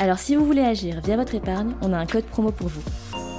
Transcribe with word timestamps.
Alors 0.00 0.18
si 0.18 0.34
vous 0.34 0.46
voulez 0.46 0.62
agir 0.62 1.02
via 1.02 1.14
votre 1.14 1.34
épargne, 1.34 1.74
on 1.82 1.92
a 1.92 1.98
un 1.98 2.06
code 2.06 2.24
promo 2.24 2.50
pour 2.50 2.68
vous. 2.68 2.82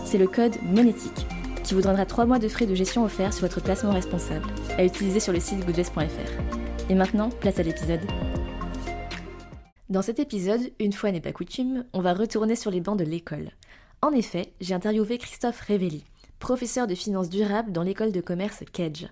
C'est 0.06 0.20
le 0.20 0.28
code 0.28 0.62
monétique 0.62 1.26
qui 1.64 1.74
vous 1.74 1.82
donnera 1.82 2.06
3 2.06 2.28
mois 2.28 2.38
de 2.38 2.48
frais 2.48 2.68
de 2.68 2.76
gestion 2.76 3.04
offerts 3.04 3.34
sur 3.34 3.48
votre 3.48 3.64
placement 3.64 3.94
responsable 3.94 4.46
à 4.78 4.86
utiliser 4.86 5.20
sur 5.20 5.34
le 5.34 5.40
site 5.40 5.66
goodvest.fr. 5.66 6.88
Et 6.88 6.94
maintenant, 6.94 7.30
place 7.30 7.58
à 7.58 7.64
l'épisode. 7.64 8.02
Dans 9.90 10.04
cet 10.04 10.20
épisode, 10.20 10.62
une 10.80 10.94
fois 10.94 11.12
n'est 11.12 11.20
pas 11.20 11.32
coutume, 11.32 11.84
on 11.94 12.02
va 12.02 12.14
retourner 12.14 12.56
sur 12.56 12.70
les 12.70 12.80
bancs 12.80 13.00
de 13.00 13.06
l'école. 13.06 13.50
En 14.04 14.12
effet, 14.12 14.54
j'ai 14.62 14.76
interviewé 14.76 15.18
Christophe 15.18 15.62
Révelli, 15.62 16.04
professeur 16.38 16.86
de 16.86 16.94
finances 16.94 17.32
durables 17.32 17.72
dans 17.72 17.82
l'école 17.82 18.12
de 18.12 18.22
commerce 18.22 18.64
Kedge. 18.72 19.08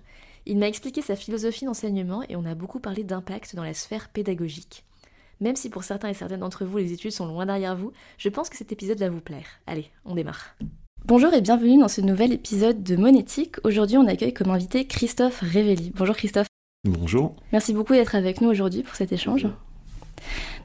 Il 0.46 0.58
m'a 0.58 0.68
expliqué 0.68 1.02
sa 1.02 1.16
philosophie 1.16 1.64
d'enseignement 1.64 2.22
et 2.28 2.36
on 2.36 2.44
a 2.44 2.54
beaucoup 2.54 2.78
parlé 2.78 3.02
d'impact 3.02 3.56
dans 3.56 3.64
la 3.64 3.74
sphère 3.74 4.08
pédagogique. 4.08 4.84
Même 5.40 5.56
si 5.56 5.70
pour 5.70 5.84
certains 5.84 6.08
et 6.08 6.14
certaines 6.14 6.40
d'entre 6.40 6.66
vous 6.66 6.76
les 6.76 6.92
études 6.92 7.12
sont 7.12 7.26
loin 7.26 7.46
derrière 7.46 7.74
vous, 7.74 7.92
je 8.18 8.28
pense 8.28 8.50
que 8.50 8.58
cet 8.58 8.72
épisode 8.72 8.98
va 8.98 9.08
vous 9.08 9.22
plaire. 9.22 9.46
Allez, 9.66 9.86
on 10.04 10.14
démarre. 10.14 10.54
Bonjour 11.06 11.32
et 11.32 11.40
bienvenue 11.40 11.78
dans 11.78 11.88
ce 11.88 12.02
nouvel 12.02 12.34
épisode 12.34 12.82
de 12.82 12.94
Monétique. 12.94 13.56
Aujourd'hui, 13.64 13.96
on 13.96 14.06
accueille 14.06 14.34
comme 14.34 14.50
invité 14.50 14.84
Christophe 14.84 15.40
Révelli. 15.40 15.92
Bonjour 15.96 16.14
Christophe. 16.14 16.46
Bonjour. 16.84 17.36
Merci 17.52 17.72
beaucoup 17.72 17.94
d'être 17.94 18.14
avec 18.14 18.42
nous 18.42 18.50
aujourd'hui 18.50 18.82
pour 18.82 18.94
cet 18.94 19.12
échange. 19.12 19.46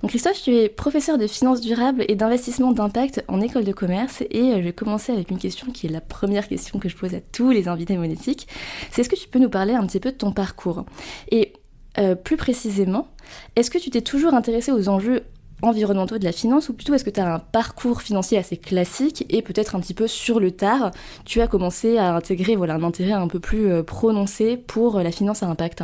Donc 0.02 0.10
Christophe, 0.10 0.44
tu 0.44 0.54
es 0.54 0.68
professeur 0.68 1.18
de 1.18 1.26
finances 1.26 1.62
durables 1.62 2.04
et 2.10 2.16
d'investissement 2.16 2.74
d'impact 2.74 3.24
en 3.30 3.40
école 3.40 3.64
de 3.64 3.72
commerce 3.72 4.24
et 4.30 4.52
euh, 4.52 4.58
je 4.58 4.64
vais 4.64 4.74
commencer 4.74 5.14
avec 5.14 5.32
une 5.32 5.38
question 5.38 5.72
qui 5.72 5.88
est 5.88 5.90
la 5.90 6.02
première 6.02 6.50
question 6.50 6.80
que 6.80 6.90
je 6.90 6.98
pose 6.98 7.16
à 7.16 7.22
tous 7.22 7.52
les 7.52 7.70
invités 7.70 7.96
monétiques. 7.96 8.50
C'est 8.92 9.02
est-ce 9.02 9.10
que 9.10 9.16
tu 9.16 9.30
peux 9.30 9.40
nous 9.40 9.50
parler 9.50 9.74
un 9.74 9.88
petit 9.88 10.02
peu 10.02 10.12
de 10.12 10.18
ton 10.18 10.34
parcours? 10.34 10.86
Et 11.32 11.54
euh, 11.98 12.14
plus 12.16 12.36
précisément, 12.36 13.08
est-ce 13.56 13.72
que 13.72 13.78
tu 13.78 13.90
t'es 13.90 14.02
toujours 14.02 14.34
intéressé 14.34 14.72
aux 14.72 14.90
enjeux 14.90 15.24
environnementaux 15.62 16.18
de 16.18 16.26
la 16.26 16.32
finance 16.32 16.70
ou 16.70 16.74
plutôt 16.74 16.94
est-ce 16.94 17.06
que 17.06 17.10
tu 17.10 17.20
as 17.20 17.36
un 17.36 17.40
parcours 17.40 18.02
financier 18.02 18.38
assez 18.38 18.58
classique 18.58 19.26
et 19.30 19.42
peut-être 19.42 19.76
un 19.76 19.80
petit 19.80 19.94
peu 19.94 20.08
sur 20.08 20.40
le 20.40 20.52
tard, 20.52 20.92
tu 21.24 21.42
as 21.42 21.48
commencé 21.48 21.98
à 21.98 22.16
intégrer 22.16 22.56
voilà, 22.56 22.76
un 22.76 22.84
intérêt 22.84 23.14
un 23.14 23.28
peu 23.28 23.40
plus 23.40 23.72
euh, 23.72 23.84
prononcé 23.84 24.58
pour 24.58 25.00
la 25.00 25.12
finance 25.12 25.44
à 25.44 25.48
impact? 25.48 25.84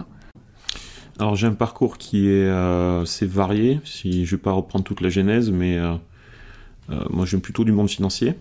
Alors 1.21 1.35
j'ai 1.35 1.45
un 1.45 1.53
parcours 1.53 1.99
qui 1.99 2.29
est 2.29 2.47
euh, 2.47 3.03
assez 3.03 3.27
varié, 3.27 3.79
si 3.83 4.25
je 4.25 4.35
vais 4.35 4.41
pas 4.41 4.53
reprendre 4.53 4.83
toute 4.83 5.01
la 5.01 5.09
genèse, 5.09 5.51
mais 5.51 5.77
euh, 5.77 5.93
euh, 6.89 7.03
moi 7.11 7.27
j'aime 7.27 7.41
plutôt 7.41 7.63
du 7.63 7.71
monde 7.71 7.89
financier. 7.89 8.33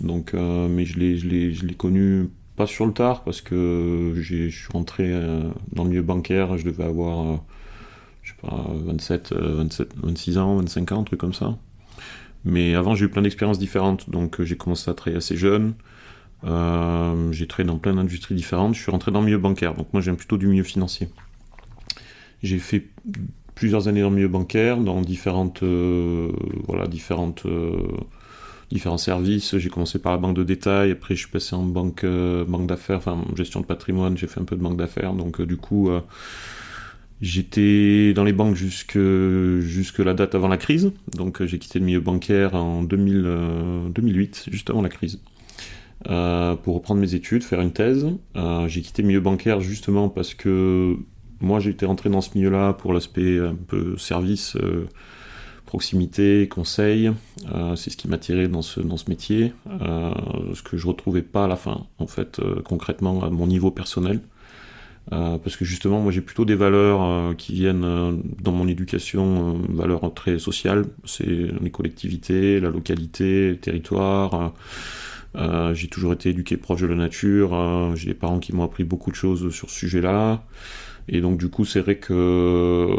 Donc, 0.00 0.32
mais 0.32 0.86
je 0.86 0.98
l'ai, 0.98 1.74
connu 1.74 2.30
pas 2.56 2.66
sur 2.66 2.86
le 2.86 2.92
tard 2.92 3.22
parce 3.22 3.42
que 3.42 4.14
je 4.16 4.48
suis 4.48 4.72
rentré 4.72 5.12
dans 5.72 5.84
le 5.84 5.90
milieu 5.90 6.02
bancaire, 6.02 6.56
je 6.56 6.64
devais 6.64 6.84
avoir 6.84 7.44
pas, 8.42 8.66
27, 8.86 9.34
27, 9.34 9.88
26 10.02 10.38
ans, 10.38 10.56
25 10.56 10.92
ans, 10.92 11.00
un 11.00 11.04
truc 11.04 11.20
comme 11.20 11.34
ça. 11.34 11.56
Mais 12.44 12.74
avant 12.74 12.94
j'ai 12.94 13.06
eu 13.06 13.08
plein 13.08 13.22
d'expériences 13.22 13.58
différentes, 13.58 14.10
donc 14.10 14.42
j'ai 14.42 14.56
commencé 14.56 14.90
à 14.90 14.94
travailler 14.94 15.18
assez 15.18 15.36
jeune. 15.36 15.74
j'ai 16.44 17.46
travaillé 17.46 17.66
dans 17.66 17.78
plein 17.78 17.94
d'industries 17.94 18.34
différentes, 18.34 18.74
je 18.74 18.80
suis 18.80 18.90
rentré 18.90 19.12
dans 19.12 19.20
le 19.20 19.26
milieu 19.26 19.38
bancaire, 19.38 19.74
donc 19.74 19.92
moi 19.92 20.02
j'aime 20.02 20.16
plutôt 20.16 20.38
du 20.38 20.48
milieu 20.48 20.64
financier. 20.64 21.08
J'ai 22.42 22.58
fait 22.58 22.88
plusieurs 23.54 23.88
années 23.88 24.00
dans 24.00 24.10
le 24.10 24.16
milieu 24.16 24.28
bancaire, 24.28 24.78
dans 24.78 25.00
différentes, 25.00 25.62
euh, 25.62 26.32
voilà, 26.66 26.86
différentes, 26.86 27.46
euh, 27.46 27.76
différents 28.70 28.98
services. 28.98 29.56
J'ai 29.58 29.68
commencé 29.68 29.98
par 29.98 30.12
la 30.12 30.18
banque 30.18 30.36
de 30.36 30.42
détail, 30.42 30.90
après 30.90 31.14
je 31.14 31.20
suis 31.20 31.30
passé 31.30 31.54
en 31.54 31.62
banque, 31.62 32.04
euh, 32.04 32.44
banque 32.44 32.66
d'affaires, 32.66 32.98
enfin 32.98 33.24
gestion 33.36 33.60
de 33.60 33.66
patrimoine, 33.66 34.16
j'ai 34.16 34.26
fait 34.26 34.40
un 34.40 34.44
peu 34.44 34.56
de 34.56 34.62
banque 34.62 34.76
d'affaires. 34.76 35.12
Donc 35.12 35.40
du 35.42 35.56
coup, 35.56 35.90
j'étais 37.22 38.12
dans 38.12 38.24
les 38.24 38.34
banques 38.34 38.54
jusque, 38.56 38.98
jusque 39.60 40.00
la 40.00 40.12
date 40.12 40.34
avant 40.34 40.48
la 40.48 40.58
crise. 40.58 40.92
Donc 41.16 41.42
j'ai 41.42 41.58
quitté 41.58 41.78
le 41.78 41.86
milieu 41.86 42.00
bancaire 42.00 42.54
en 42.54 42.82
2000, 42.82 43.26
2008, 43.94 44.48
juste 44.50 44.68
avant 44.68 44.82
la 44.82 44.90
crise. 44.90 45.20
pour 46.04 46.74
reprendre 46.74 47.00
mes 47.00 47.14
études, 47.14 47.42
faire 47.42 47.62
une 47.62 47.72
thèse. 47.72 48.06
j'ai 48.66 48.82
quitté 48.82 49.00
le 49.00 49.08
milieu 49.08 49.20
bancaire 49.20 49.60
justement 49.60 50.10
parce 50.10 50.34
que 50.34 50.98
moi, 51.42 51.60
été 51.60 51.86
rentré 51.86 52.08
dans 52.08 52.20
ce 52.20 52.30
milieu-là 52.36 52.72
pour 52.72 52.92
l'aspect 52.92 53.40
un 53.40 53.54
peu 53.54 53.98
service, 53.98 54.54
euh, 54.56 54.86
proximité, 55.66 56.48
conseil. 56.48 57.10
Euh, 57.52 57.74
c'est 57.74 57.90
ce 57.90 57.96
qui 57.96 58.06
m'a 58.06 58.18
tiré 58.18 58.46
dans 58.46 58.62
ce, 58.62 58.80
dans 58.80 58.96
ce 58.96 59.10
métier. 59.10 59.52
Euh, 59.66 60.14
ce 60.54 60.62
que 60.62 60.76
je 60.76 60.86
retrouvais 60.86 61.22
pas 61.22 61.44
à 61.44 61.48
la 61.48 61.56
fin, 61.56 61.86
en 61.98 62.06
fait, 62.06 62.40
concrètement, 62.64 63.24
à 63.24 63.30
mon 63.30 63.48
niveau 63.48 63.72
personnel. 63.72 64.20
Parce 65.10 65.56
que 65.56 65.64
justement, 65.64 66.00
moi, 66.00 66.12
j'ai 66.12 66.20
plutôt 66.20 66.44
des 66.44 66.54
valeurs 66.54 67.36
qui 67.36 67.52
viennent 67.54 68.22
dans 68.40 68.52
mon 68.52 68.66
éducation, 68.68 69.60
valeurs 69.68 70.12
très 70.14 70.38
sociales. 70.38 70.86
C'est 71.04 71.26
les 71.26 71.70
collectivités, 71.70 72.60
la 72.60 72.70
localité, 72.70 73.50
le 73.50 73.58
territoire. 73.58 74.52
j'ai 75.74 75.88
toujours 75.88 76.12
été 76.12 76.30
éduqué 76.30 76.56
proche 76.56 76.80
de 76.80 76.86
la 76.86 76.94
nature. 76.94 77.94
j'ai 77.94 78.06
des 78.06 78.14
parents 78.14 78.38
qui 78.38 78.54
m'ont 78.54 78.64
appris 78.64 78.84
beaucoup 78.84 79.10
de 79.10 79.16
choses 79.16 79.52
sur 79.52 79.68
ce 79.68 79.76
sujet-là. 79.76 80.42
Et 81.08 81.20
donc 81.20 81.38
du 81.38 81.48
coup, 81.48 81.64
c'est 81.64 81.80
vrai 81.80 81.96
que 81.96 82.12
euh, 82.12 82.96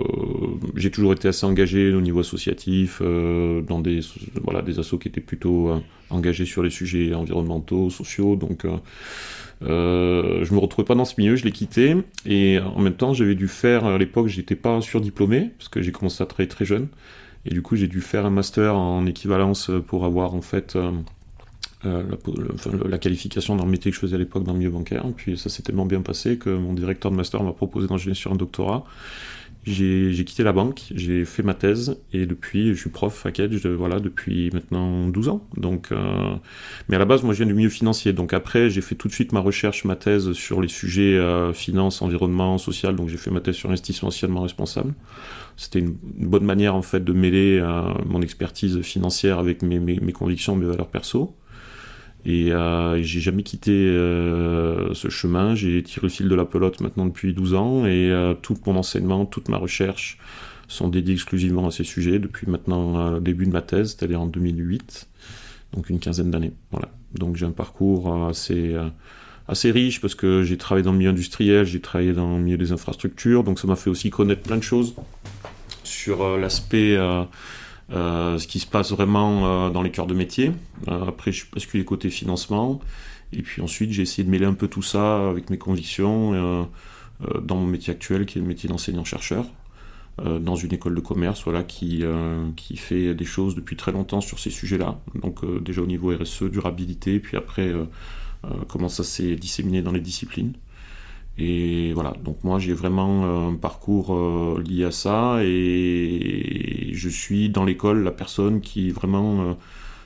j'ai 0.75 0.91
toujours 0.91 1.13
été 1.13 1.27
assez 1.27 1.45
engagé 1.45 1.93
au 1.93 2.01
niveau 2.01 2.19
associatif, 2.19 2.99
euh, 3.01 3.61
dans 3.61 3.79
des, 3.79 4.01
voilà, 4.43 4.61
des 4.61 4.79
assos 4.79 4.97
qui 4.97 5.07
étaient 5.07 5.21
plutôt 5.21 5.69
euh, 5.69 5.79
engagés 6.09 6.45
sur 6.45 6.63
les 6.63 6.69
sujets 6.69 7.13
environnementaux, 7.13 7.89
sociaux. 7.89 8.35
Donc 8.35 8.65
euh, 9.63 10.43
je 10.43 10.53
me 10.53 10.59
retrouvais 10.59 10.85
pas 10.85 10.95
dans 10.95 11.05
ce 11.05 11.15
milieu, 11.17 11.35
je 11.35 11.45
l'ai 11.45 11.51
quitté. 11.51 11.95
Et 12.25 12.59
en 12.59 12.79
même 12.79 12.95
temps, 12.95 13.13
j'avais 13.13 13.35
dû 13.35 13.47
faire, 13.47 13.85
à 13.85 13.97
l'époque, 13.97 14.27
j'étais 14.27 14.55
pas 14.55 14.81
surdiplômé, 14.81 15.51
parce 15.57 15.69
que 15.69 15.81
j'ai 15.81 15.91
commencé 15.91 16.21
à 16.21 16.25
travailler 16.25 16.49
très 16.49 16.65
jeune. 16.65 16.87
Et 17.45 17.49
du 17.49 17.61
coup, 17.61 17.75
j'ai 17.75 17.87
dû 17.87 18.01
faire 18.01 18.25
un 18.25 18.29
master 18.29 18.75
en 18.77 19.05
équivalence 19.05 19.69
pour 19.87 20.05
avoir 20.05 20.33
en 20.33 20.41
fait 20.41 20.77
euh, 21.85 22.03
la, 22.87 22.97
qualification 22.97 23.55
dans 23.55 23.65
le 23.65 23.71
métier 23.71 23.91
que 23.91 23.95
je 23.95 24.01
faisais 24.01 24.15
à 24.15 24.19
l'époque 24.19 24.43
dans 24.43 24.53
le 24.53 24.59
milieu 24.59 24.71
bancaire. 24.71 25.05
Puis 25.15 25.37
ça 25.37 25.49
s'est 25.49 25.63
tellement 25.63 25.85
bien 25.85 26.01
passé 26.01 26.37
que 26.37 26.49
mon 26.49 26.73
directeur 26.73 27.11
de 27.11 27.15
master 27.15 27.43
m'a 27.43 27.53
proposé 27.53 27.87
d'enchaîner 27.87 28.15
sur 28.15 28.31
un 28.31 28.35
doctorat. 28.35 28.85
J'ai 29.65 30.25
quitté 30.25 30.43
la 30.43 30.51
banque, 30.51 30.81
j'ai 30.93 31.23
fait 31.23 31.41
ma 31.41 31.53
thèse 31.53 31.97
et 32.11 32.25
depuis 32.25 32.73
je 32.73 32.79
suis 32.81 32.89
prof 32.89 33.25
à 33.25 33.31
Kedge 33.31 33.65
voilà, 33.65 34.01
depuis 34.01 34.49
maintenant 34.51 35.07
12 35.07 35.29
ans. 35.29 35.47
Donc, 35.55 35.93
euh, 35.93 36.35
mais 36.89 36.97
à 36.97 36.99
la 36.99 37.05
base, 37.05 37.23
moi 37.23 37.33
je 37.33 37.37
viens 37.37 37.47
du 37.47 37.53
milieu 37.53 37.69
financier. 37.69 38.11
Donc 38.11 38.33
après, 38.33 38.69
j'ai 38.69 38.81
fait 38.81 38.95
tout 38.95 39.07
de 39.07 39.13
suite 39.13 39.31
ma 39.31 39.39
recherche, 39.39 39.85
ma 39.85 39.95
thèse 39.95 40.33
sur 40.33 40.61
les 40.61 40.67
sujets 40.67 41.17
euh, 41.17 41.53
finance, 41.53 42.01
environnement, 42.01 42.57
social. 42.57 42.97
Donc 42.97 43.07
j'ai 43.07 43.15
fait 43.15 43.31
ma 43.31 43.39
thèse 43.39 43.55
sur 43.55 43.69
l'investissement 43.69 44.11
socialement 44.11 44.41
responsable. 44.41 44.93
C'était 45.55 45.79
une, 45.79 45.95
bonne 46.17 46.43
manière 46.43 46.75
en 46.75 46.81
fait 46.81 47.01
de 47.01 47.13
mêler 47.13 47.59
euh, 47.61 47.83
mon 48.05 48.21
expertise 48.21 48.81
financière 48.81 49.39
avec 49.39 49.61
mes, 49.61 49.79
mes, 49.79 49.97
mes 50.01 50.11
convictions, 50.11 50.57
mes 50.57 50.65
valeurs 50.65 50.89
perso. 50.89 51.37
Et 52.25 52.53
euh, 52.53 53.01
j'ai 53.01 53.19
jamais 53.19 53.43
quitté 53.43 53.71
euh, 53.71 54.93
ce 54.93 55.09
chemin. 55.09 55.55
J'ai 55.55 55.83
tiré 55.83 56.07
le 56.07 56.11
fil 56.11 56.29
de 56.29 56.35
la 56.35 56.45
pelote 56.45 56.79
maintenant 56.79 57.05
depuis 57.05 57.33
12 57.33 57.53
ans 57.53 57.85
et 57.85 58.11
euh, 58.11 58.33
tout 58.33 58.57
mon 58.65 58.77
enseignement, 58.77 59.25
toute 59.25 59.49
ma 59.49 59.57
recherche 59.57 60.17
sont 60.69 60.87
dédiés 60.87 61.13
exclusivement 61.13 61.67
à 61.67 61.71
ces 61.71 61.83
sujets 61.83 62.19
depuis 62.19 62.47
maintenant 62.49 63.11
le 63.11 63.19
début 63.19 63.45
de 63.45 63.51
ma 63.51 63.61
thèse, 63.61 63.95
c'est-à-dire 63.95 64.21
en 64.21 64.25
2008, 64.25 65.07
donc 65.73 65.89
une 65.89 65.99
quinzaine 65.99 66.31
d'années. 66.31 66.53
Voilà. 66.71 66.89
Donc 67.13 67.35
j'ai 67.35 67.45
un 67.45 67.51
parcours 67.51 68.27
assez 68.27 68.73
assez 69.47 69.69
riche 69.69 69.99
parce 70.01 70.15
que 70.15 70.41
j'ai 70.41 70.57
travaillé 70.57 70.83
dans 70.83 70.93
le 70.93 70.97
milieu 70.97 71.11
industriel, 71.11 71.65
j'ai 71.65 71.81
travaillé 71.81 72.13
dans 72.13 72.37
le 72.37 72.43
milieu 72.43 72.57
des 72.57 72.71
infrastructures, 72.71 73.43
donc 73.43 73.59
ça 73.59 73.67
m'a 73.67 73.75
fait 73.75 73.89
aussi 73.89 74.09
connaître 74.09 74.41
plein 74.41 74.57
de 74.57 74.63
choses 74.63 74.95
sur 75.83 76.37
l'aspect 76.37 76.97
ce 77.93 78.47
qui 78.47 78.59
se 78.59 78.67
passe 78.67 78.91
vraiment 78.91 79.45
euh, 79.45 79.69
dans 79.69 79.81
les 79.81 79.91
cœurs 79.91 80.07
de 80.07 80.13
métier. 80.13 80.51
Euh, 80.87 81.05
après, 81.07 81.31
je 81.31 81.37
suis 81.37 81.47
basculé 81.53 81.85
côté 81.85 82.09
financement. 82.09 82.79
Et 83.31 83.41
puis 83.41 83.61
ensuite, 83.61 83.91
j'ai 83.91 84.01
essayé 84.03 84.23
de 84.23 84.29
mêler 84.29 84.45
un 84.45 84.53
peu 84.53 84.67
tout 84.67 84.81
ça 84.81 85.29
avec 85.29 85.49
mes 85.49 85.57
convictions 85.57 86.67
dans 87.41 87.55
mon 87.55 87.65
métier 87.65 87.91
actuel, 87.91 88.27
qui 88.27 88.37
est 88.37 88.41
le 88.41 88.47
métier 88.47 88.69
d'enseignant-chercheur, 88.69 89.47
dans 90.23 90.55
une 90.55 90.71
école 90.71 90.93
de 90.93 90.99
commerce 90.99 91.43
voilà, 91.43 91.63
qui, 91.63 92.03
qui 92.55 92.77
fait 92.77 93.15
des 93.15 93.25
choses 93.25 93.55
depuis 93.55 93.75
très 93.75 93.91
longtemps 93.91 94.21
sur 94.21 94.37
ces 94.37 94.51
sujets-là. 94.51 94.99
Donc 95.15 95.39
déjà 95.63 95.81
au 95.81 95.87
niveau 95.87 96.15
RSE, 96.15 96.43
durabilité, 96.43 97.19
puis 97.19 97.35
après 97.35 97.73
comment 98.67 98.89
ça 98.89 99.03
s'est 99.03 99.35
disséminé 99.35 99.81
dans 99.81 99.91
les 99.91 100.01
disciplines. 100.01 100.53
Et 101.37 101.93
voilà, 101.93 102.13
donc 102.23 102.43
moi 102.43 102.59
j'ai 102.59 102.73
vraiment 102.73 103.49
un 103.49 103.55
parcours 103.55 104.13
euh, 104.13 104.63
lié 104.63 104.85
à 104.85 104.91
ça 104.91 105.39
et 105.41 106.91
je 106.93 107.09
suis 107.09 107.49
dans 107.49 107.63
l'école 107.63 108.03
la 108.03 108.11
personne 108.11 108.61
qui 108.61 108.91
vraiment 108.91 109.41
euh, 109.41 109.53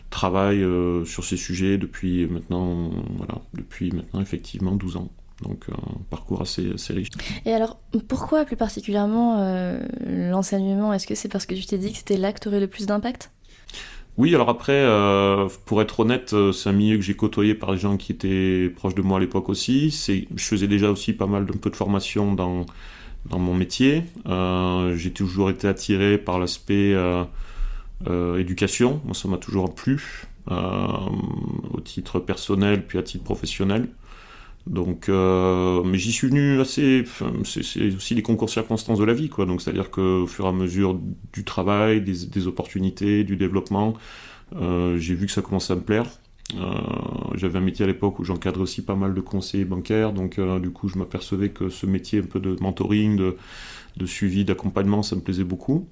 travaille 0.09 0.63
euh, 0.63 1.03
sur 1.03 1.25
ces 1.25 1.35
sujets 1.35 1.77
depuis 1.77 2.27
maintenant, 2.27 2.91
voilà, 3.17 3.41
depuis 3.53 3.91
maintenant 3.91 4.21
effectivement 4.21 4.71
12 4.71 4.97
ans. 4.97 5.09
Donc 5.43 5.65
un 5.69 5.99
parcours 6.09 6.41
assez, 6.41 6.71
assez 6.73 6.93
riche. 6.93 7.09
Et 7.45 7.53
alors 7.53 7.77
pourquoi 8.07 8.45
plus 8.45 8.55
particulièrement 8.55 9.37
l'enseignement? 10.07 10.93
Est-ce 10.93 11.05
que 11.05 11.13
c'est 11.13 11.29
parce 11.29 11.45
que 11.45 11.53
tu 11.53 11.65
t'es 11.65 11.77
dit 11.77 11.91
que 11.91 11.97
c'était 11.97 12.17
là 12.17 12.33
que 12.33 12.39
tu 12.39 12.47
aurais 12.47 12.59
le 12.59 12.67
plus 12.67 12.87
d'impact? 12.87 13.29
Oui, 14.17 14.33
alors 14.33 14.49
après, 14.49 14.73
euh, 14.73 15.47
pour 15.65 15.79
être 15.79 15.99
honnête, 15.99 16.33
euh, 16.33 16.51
c'est 16.51 16.69
un 16.69 16.73
milieu 16.73 16.97
que 16.97 17.03
j'ai 17.03 17.13
côtoyé 17.13 17.53
par 17.53 17.71
des 17.71 17.77
gens 17.77 17.97
qui 17.97 18.11
étaient 18.11 18.67
proches 18.75 18.95
de 18.95 19.03
moi 19.03 19.17
à 19.17 19.19
l'époque 19.19 19.47
aussi. 19.47 19.91
C'est, 19.91 20.27
je 20.35 20.43
faisais 20.43 20.67
déjà 20.67 20.89
aussi 20.89 21.13
pas 21.13 21.27
mal 21.27 21.45
d'un 21.45 21.57
peu 21.57 21.69
de 21.69 21.75
formation 21.75 22.33
dans, 22.33 22.65
dans 23.29 23.37
mon 23.37 23.53
métier. 23.53 24.03
Euh, 24.25 24.95
j'ai 24.95 25.11
toujours 25.11 25.51
été 25.51 25.67
attiré 25.67 26.17
par 26.17 26.39
l'aspect 26.39 26.95
éducation. 28.39 29.01
Moi, 29.05 29.13
ça 29.13 29.27
m'a 29.27 29.37
toujours 29.37 29.75
plu, 29.75 30.25
au 30.49 31.81
titre 31.83 32.19
personnel 32.19 32.87
puis 32.87 32.97
à 32.97 33.03
titre 33.03 33.23
professionnel. 33.23 33.87
Donc, 34.69 35.09
euh, 35.09 35.81
mais 35.85 35.97
j'y 35.97 36.11
suis 36.11 36.27
venu 36.27 36.59
assez. 36.59 37.03
C'est 37.45 37.95
aussi 37.95 38.15
les 38.15 38.21
concours 38.21 38.49
circonstances 38.49 38.99
de 38.99 39.05
la 39.05 39.13
vie, 39.13 39.29
quoi. 39.29 39.45
Donc, 39.45 39.61
c'est-à-dire 39.61 39.89
qu'au 39.91 40.27
fur 40.27 40.45
et 40.45 40.49
à 40.49 40.51
mesure 40.51 40.99
du 41.33 41.43
travail, 41.45 42.01
des, 42.01 42.47
opportunités, 42.47 43.23
du 43.23 43.37
développement, 43.37 43.93
euh, 44.55 44.97
j'ai 44.97 45.15
vu 45.15 45.25
que 45.27 45.31
ça 45.31 45.41
commençait 45.41 45.73
à 45.73 45.75
me 45.77 45.81
plaire. 45.81 46.07
Euh, 46.55 46.81
J'avais 47.35 47.59
un 47.59 47.61
métier 47.61 47.83
à 47.83 47.87
l'époque 47.87 48.19
où 48.19 48.23
j'encadrais 48.23 48.61
aussi 48.63 48.83
pas 48.83 48.95
mal 48.95 49.13
de 49.13 49.21
conseillers 49.21 49.65
bancaires, 49.65 50.13
donc 50.13 50.39
euh, 50.39 50.59
du 50.59 50.71
coup, 50.71 50.87
je 50.89 50.97
m'apercevais 50.97 51.49
que 51.49 51.69
ce 51.69 51.85
métier 51.85 52.19
un 52.19 52.23
peu 52.23 52.39
de 52.39 52.55
mentoring, 52.61 53.17
de, 53.17 53.37
de 53.97 54.05
suivi, 54.05 54.45
d'accompagnement, 54.45 55.03
ça 55.03 55.15
me 55.15 55.21
plaisait 55.21 55.43
beaucoup. 55.43 55.87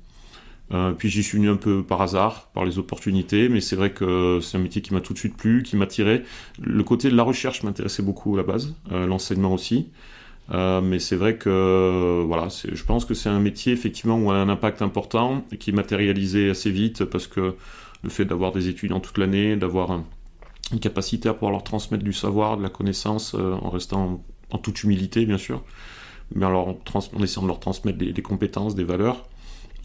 Euh, 0.74 0.92
puis 0.92 1.10
j'y 1.10 1.24
suis 1.24 1.38
venu 1.38 1.50
un 1.50 1.56
peu 1.58 1.84
par 1.84 2.02
hasard, 2.02 2.50
par 2.54 2.66
les 2.66 2.80
opportunités, 2.80 3.50
mais 3.50 3.62
c'est 3.62 3.76
vrai 3.76 3.92
que 3.92 4.40
c'est 4.42 4.58
un 4.58 4.62
métier 4.62 4.82
qui 4.82 4.94
m'a 4.94 5.02
tout 5.02 5.14
de 5.14 5.20
suite 5.20 5.38
plu, 5.38 5.64
qui 5.64 5.76
m'a 5.76 5.88
tiré. 5.88 6.24
Le 6.60 6.84
côté 6.84 7.10
de 7.10 7.16
la 7.16 7.24
recherche 7.24 7.64
m'intéressait 7.64 8.04
beaucoup 8.04 8.34
à 8.36 8.38
la 8.38 8.44
base, 8.44 8.76
euh, 8.92 9.06
l'enseignement 9.06 9.54
aussi. 9.54 9.90
Euh, 10.52 10.82
mais 10.82 11.00
c'est 11.00 11.16
vrai 11.16 11.38
que 11.38 12.24
voilà, 12.26 12.48
je 12.50 12.84
pense 12.84 13.06
que 13.06 13.16
c'est 13.16 13.30
un 13.30 13.40
métier 13.40 13.74
effectivement 13.74 14.18
où 14.18 14.32
a 14.32 14.36
un 14.36 14.50
impact 14.50 14.82
important 14.84 15.44
et 15.52 15.58
qui 15.58 15.72
est 15.72 15.74
matérialisé 15.74 16.52
assez 16.52 16.70
vite 16.70 17.04
parce 17.06 17.26
que 17.26 17.56
le 18.04 18.10
fait 18.10 18.26
d'avoir 18.26 18.52
des 18.52 18.68
étudiants 18.68 19.00
toute 19.00 19.18
l'année, 19.18 19.56
d'avoir 19.56 20.04
une 20.72 20.80
capacité 20.80 21.30
à 21.30 21.34
pouvoir 21.34 21.52
leur 21.52 21.64
transmettre 21.64 22.04
du 22.04 22.14
savoir, 22.14 22.58
de 22.58 22.64
la 22.64 22.70
connaissance, 22.70 23.34
en 23.34 23.70
restant 23.72 24.24
en, 24.52 24.58
toute 24.60 24.84
humilité 24.84 25.26
bien 25.26 25.40
sûr, 25.40 25.64
mais 26.36 26.46
alors 26.46 26.68
en, 26.70 27.24
essayant 27.24 27.42
de 27.42 27.48
leur 27.48 27.60
transmettre 27.60 27.98
des 27.98 28.22
compétences, 28.22 28.76
des 28.76 28.84
valeurs. 28.84 29.28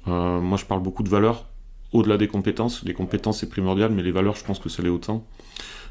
Euh, 0.09 0.41
moi, 0.41 0.59
je 0.59 0.65
parle 0.65 0.83
beaucoup 0.83 1.03
de 1.03 1.09
valeurs 1.09 1.47
au-delà 1.93 2.17
des 2.17 2.29
compétences. 2.29 2.83
Les 2.85 2.95
compétences, 2.95 3.41
c'est 3.41 3.49
primordial, 3.49 3.91
mais 3.93 4.03
les 4.03 4.13
valeurs, 4.13 4.37
je 4.37 4.45
pense 4.45 4.59
que 4.59 4.69
ça 4.69 4.83
l'est 4.83 4.89
autant. 4.89 5.27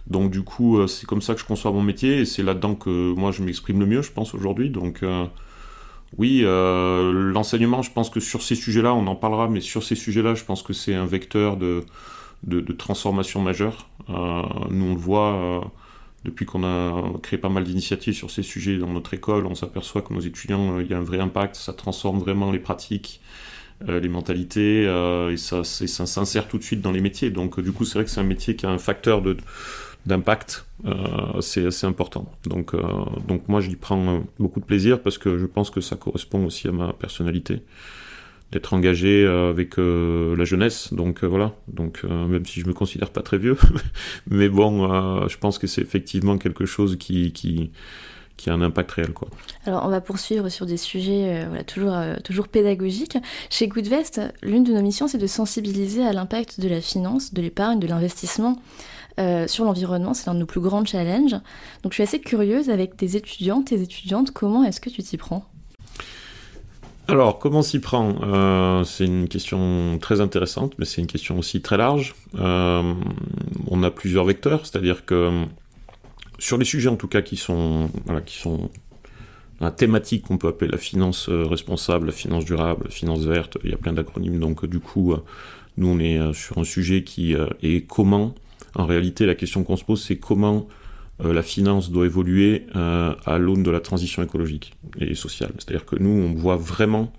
Donc, 0.07 0.31
du 0.31 0.43
coup, 0.43 0.77
euh, 0.77 0.87
c'est 0.87 1.05
comme 1.05 1.21
ça 1.21 1.33
que 1.33 1.41
je 1.41 1.45
conçois 1.45 1.71
mon 1.71 1.81
métier 1.83 2.19
et 2.19 2.25
c'est 2.25 2.43
là-dedans 2.43 2.75
que 2.75 3.13
moi, 3.13 3.31
je 3.31 3.43
m'exprime 3.43 3.79
le 3.79 3.85
mieux, 3.85 4.01
je 4.01 4.11
pense, 4.11 4.33
aujourd'hui. 4.33 4.69
Donc, 4.69 5.03
euh, 5.03 5.25
oui, 6.17 6.41
l'enseignement, 6.43 7.83
je 7.83 7.91
pense 7.91 8.09
que 8.09 8.19
sur 8.19 8.41
ces 8.41 8.55
sujets-là, 8.55 8.95
on 8.95 9.05
en 9.05 9.15
parlera, 9.15 9.47
mais 9.47 9.61
sur 9.61 9.83
ces 9.83 9.95
sujets-là, 9.95 10.33
je 10.33 10.43
pense 10.43 10.63
que 10.63 10.73
c'est 10.73 10.95
un 10.95 11.05
vecteur 11.05 11.55
de, 11.55 11.83
de, 12.43 12.61
de 12.61 12.73
transformation 12.73 13.41
majeure. 13.41 13.87
nous, 14.07 14.85
on 14.85 14.93
le 14.93 14.99
voit 14.99 15.61
depuis 16.25 16.45
qu'on 16.45 16.63
a 16.63 17.03
créé 17.21 17.39
pas 17.39 17.49
mal 17.49 17.63
d'initiatives 17.63 18.13
sur 18.13 18.31
ces 18.31 18.43
sujets 18.43 18.77
dans 18.77 18.91
notre 18.91 19.13
école, 19.13 19.45
on 19.45 19.55
s'aperçoit 19.55 20.01
que 20.01 20.13
nos 20.13 20.19
étudiants, 20.19 20.79
il 20.79 20.87
y 20.87 20.93
a 20.93 20.97
un 20.97 21.03
vrai 21.03 21.19
impact, 21.19 21.55
ça 21.55 21.73
transforme 21.73 22.19
vraiment 22.19 22.51
les 22.51 22.59
pratiques, 22.59 23.21
euh, 23.87 24.01
les 24.01 24.09
mentalités, 24.09 24.85
euh, 24.85 25.31
et 25.31 25.37
ça, 25.37 25.63
ça 25.63 26.05
s'insère 26.05 26.49
tout 26.49 26.57
de 26.57 26.63
suite 26.63 26.81
dans 26.81 26.91
les 26.91 26.99
métiers. 26.99 27.29
Donc 27.29 27.59
du 27.61 27.71
coup, 27.71 27.85
c'est 27.85 27.93
vrai 27.93 28.03
que 28.03 28.11
c'est 28.11 28.19
un 28.19 28.23
métier 28.23 28.55
qui 28.55 28.65
a 28.65 28.69
un 28.69 28.77
facteur 28.77 29.21
de 29.21 29.37
d'impact 30.05 30.65
euh, 30.85 31.41
c'est 31.41 31.65
assez 31.65 31.85
important. 31.85 32.31
Donc, 32.45 32.73
donc 33.27 33.47
moi, 33.47 33.61
j'y 33.61 33.75
prends 33.75 34.23
beaucoup 34.39 34.59
de 34.59 34.65
plaisir 34.65 35.01
parce 35.01 35.17
que 35.17 35.37
je 35.37 35.45
pense 35.45 35.69
que 35.69 35.81
ça 35.81 35.97
correspond 35.97 36.45
aussi 36.45 36.67
à 36.67 36.71
ma 36.71 36.93
personnalité 36.93 37.61
d'être 38.51 38.73
engagé 38.73 39.27
avec 39.27 39.77
la 39.77 40.45
jeunesse. 40.45 40.93
Donc 40.93 41.23
voilà. 41.23 41.53
Donc 41.67 42.03
même 42.03 42.45
si 42.45 42.61
je 42.61 42.67
me 42.67 42.73
considère 42.73 43.11
pas 43.11 43.21
très 43.21 43.37
vieux, 43.37 43.57
mais 44.29 44.49
bon, 44.49 45.27
je 45.27 45.37
pense 45.37 45.59
que 45.59 45.67
c'est 45.67 45.81
effectivement 45.81 46.37
quelque 46.37 46.65
chose 46.65 46.97
qui, 46.97 47.33
qui 47.33 47.71
qui 48.39 48.49
a 48.49 48.53
un 48.53 48.61
impact 48.61 48.91
réel. 48.91 49.13
Quoi. 49.13 49.27
Alors, 49.65 49.85
on 49.85 49.89
va 49.89 50.01
poursuivre 50.01 50.49
sur 50.49 50.65
des 50.65 50.77
sujets 50.77 51.45
euh, 51.45 51.63
toujours, 51.63 51.93
euh, 51.93 52.15
toujours 52.23 52.47
pédagogiques. 52.47 53.17
Chez 53.49 53.67
Goodvest, 53.67 54.21
l'une 54.41 54.63
de 54.63 54.73
nos 54.73 54.81
missions, 54.81 55.07
c'est 55.07 55.17
de 55.17 55.27
sensibiliser 55.27 56.05
à 56.05 56.13
l'impact 56.13 56.59
de 56.59 56.69
la 56.69 56.81
finance, 56.81 57.33
de 57.33 57.41
l'épargne, 57.41 57.79
de 57.79 57.87
l'investissement 57.87 58.61
euh, 59.19 59.47
sur 59.47 59.65
l'environnement. 59.65 60.13
C'est 60.13 60.27
l'un 60.27 60.33
de 60.33 60.39
nos 60.39 60.45
plus 60.45 60.61
grands 60.61 60.85
challenges. 60.85 61.35
Donc, 61.83 61.91
je 61.91 61.95
suis 61.95 62.03
assez 62.03 62.19
curieuse 62.19 62.69
avec 62.69 62.95
tes 62.95 63.15
étudiantes, 63.15 63.65
tes 63.65 63.81
étudiantes, 63.81 64.31
comment 64.31 64.63
est-ce 64.63 64.79
que 64.79 64.89
tu 64.89 65.03
t'y 65.03 65.17
prends? 65.17 65.43
Alors, 67.09 67.39
comment 67.39 67.63
s'y 67.63 67.79
prend? 67.79 68.83
C'est 68.85 69.05
une 69.05 69.27
question 69.27 69.97
très 69.99 70.21
intéressante, 70.21 70.73
mais 70.77 70.85
c'est 70.85 71.01
une 71.01 71.07
question 71.07 71.39
aussi 71.39 71.59
très 71.59 71.75
large. 71.75 72.13
on 72.35 73.83
a 73.83 73.89
plusieurs 73.89 74.25
vecteurs, 74.25 74.67
c'est-à-dire 74.67 75.05
que 75.05 75.47
sur 76.39 76.57
les 76.57 76.65
sujets 76.65 76.89
en 76.89 76.95
tout 76.95 77.07
cas 77.07 77.21
qui 77.21 77.37
sont, 77.37 77.89
la 79.59 79.71
thématique 79.71 80.23
qu'on 80.23 80.37
peut 80.37 80.47
appeler 80.47 80.71
la 80.71 80.77
finance 80.77 81.29
euh, 81.29 81.43
responsable, 81.45 82.07
la 82.07 82.11
finance 82.13 82.45
durable, 82.45 82.85
la 82.85 82.91
finance 82.91 83.19
verte, 83.25 83.57
il 83.63 83.71
y 83.71 83.73
a 83.73 83.77
plein 83.77 83.93
d'acronymes, 83.93 84.39
donc 84.39 84.65
du 84.65 84.79
coup, 84.79 85.13
euh, 85.13 85.17
nous 85.77 85.87
on 85.87 85.99
est 85.99 86.17
euh, 86.17 86.33
sur 86.33 86.57
un 86.57 86.63
sujet 86.63 87.03
qui 87.03 87.35
est 87.61 87.87
comment, 87.87 88.33
en 88.75 88.85
réalité 88.85 89.25
la 89.25 89.35
question 89.35 89.63
qu'on 89.63 89.77
se 89.77 89.83
pose 89.83 90.01
c'est 90.03 90.17
comment 90.17 90.67
la 91.21 91.41
finance 91.41 91.91
doit 91.91 92.05
évoluer 92.05 92.65
à 92.73 93.37
l'aune 93.37 93.61
de 93.61 93.71
la 93.71 93.81
transition 93.81 94.23
écologique 94.23 94.73
et 95.01 95.15
sociale. 95.15 95.51
C'est-à-dire 95.57 95.85
que 95.85 95.97
nous 95.97 96.09
on 96.09 96.33
voit 96.33 96.55
vraiment 96.55 97.11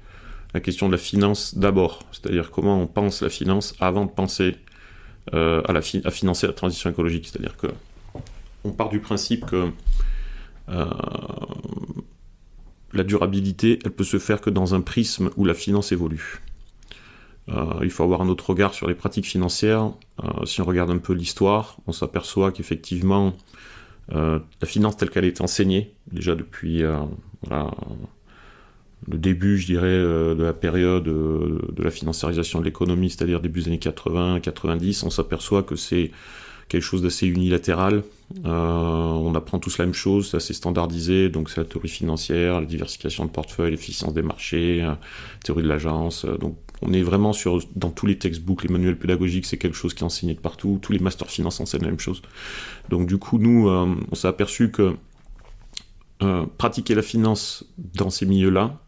la 0.55 0.61
question 0.61 0.87
de 0.87 0.93
la 0.93 0.99
finance 0.99 1.58
d'abord, 1.58 2.05
c'est-à-dire 2.11 2.50
comment 2.50 2.81
on 2.81 2.87
pense 2.87 3.20
la 3.20 3.28
finance 3.28 3.75
avant 3.78 4.06
de 4.06 4.11
penser 4.11 4.56
à, 5.32 5.61
à 5.67 6.11
financer 6.11 6.46
la 6.46 6.55
transition 6.55 6.88
écologique, 6.88 7.26
c'est-à-dire 7.26 7.58
que 7.58 7.67
on 8.65 8.73
part 8.73 8.89
du 8.89 9.01
principe 9.01 9.47
que 9.47 9.71
euh, 10.69 10.85
la 12.93 13.05
durabilité, 13.05 13.79
elle 13.85 13.93
peut 13.93 14.05
se 14.05 14.19
faire 14.19 14.41
que 14.41 14.51
dans 14.51 14.75
un 14.75 14.81
prisme 14.81 15.31
où 15.37 15.45
la 15.45 15.55
finance 15.55 15.93
évolue. 15.93 16.41
Euh, 17.49 17.81
il 17.83 17.91
faut 17.91 18.05
avoir 18.05 18.21
un 18.21 18.29
autre 18.29 18.51
regard 18.51 18.75
sur 18.75 18.87
les 18.87 18.95
pratiques 18.95 19.27
financières. 19.27 19.93
Euh, 20.23 20.45
si 20.45 20.61
on 20.61 20.65
regarde 20.65 20.91
un 20.91 20.99
peu 20.99 21.12
l'histoire, 21.12 21.77
on 21.87 21.93
s'aperçoit 21.93 22.53
qu'effectivement, 22.53 23.34
la 24.13 24.41
finance 24.65 24.96
telle 24.96 25.08
qu'elle 25.08 25.25
est 25.25 25.41
enseignée, 25.41 25.94
déjà 26.11 26.34
depuis 26.34 26.82
le 27.49 27.69
début, 29.06 29.56
je 29.56 29.67
dirais, 29.67 29.87
de 29.87 30.43
la 30.43 30.53
période 30.53 31.05
de 31.05 31.81
la 31.81 31.93
financiarisation 31.93 32.58
de 32.58 32.65
l'économie, 32.65 33.11
c'est-à-dire 33.11 33.41
début 33.41 33.61
des 33.61 33.69
années 33.69 33.79
80-90, 33.79 35.05
on 35.06 35.11
s'aperçoit 35.11 35.63
que 35.63 35.77
c'est 35.77 36.11
quelque 36.69 36.82
chose 36.82 37.03
d'assez 37.03 37.29
unilatéral. 37.29 38.03
Euh, 38.44 38.51
on 38.51 39.34
apprend 39.34 39.58
tous 39.58 39.79
la 39.79 39.87
même 39.87 39.94
chose, 39.94 40.31
c'est 40.31 40.37
assez 40.37 40.55
standardisé, 40.55 41.29
donc 41.29 41.51
c'est 41.51 41.60
la 41.60 41.67
théorie 41.67 41.89
financière, 41.89 42.60
la 42.60 42.67
diversification 42.67 43.25
de 43.25 43.31
portefeuille, 43.31 43.72
l'efficience 43.72 44.15
des 44.15 44.22
marchés, 44.22 44.82
euh, 44.82 44.94
théorie 45.44 45.65
de 45.65 45.69
l'agence. 45.69 46.25
Euh, 46.25 46.37
donc 46.39 46.56
on 46.82 46.93
est 46.93 47.03
vraiment 47.03 47.32
sur, 47.32 47.58
dans 47.75 47.91
tous 47.91 48.06
les 48.06 48.19
textbooks, 48.19 48.63
les 48.63 48.69
manuels 48.69 48.96
pédagogiques, 48.96 49.46
c'est 49.46 49.58
quelque 49.58 49.77
chose 49.77 49.94
qui 49.94 50.03
est 50.03 50.06
enseigné 50.06 50.34
de 50.34 50.39
partout, 50.39 50.79
tous 50.81 50.93
les 50.93 51.01
masters 51.01 51.29
finance 51.29 51.60
enseignent 51.60 51.82
la 51.82 51.89
même 51.89 51.99
chose. 51.99 52.22
Donc 52.89 53.06
du 53.06 53.19
coup, 53.19 53.39
nous, 53.39 53.69
on 53.69 54.15
s'est 54.15 54.29
aperçu 54.29 54.70
que 54.70 54.94
pratiquer 56.56 56.94
la 56.94 57.03
finance 57.03 57.65
dans 57.77 58.08
ces 58.08 58.25
milieux-là, 58.25 58.79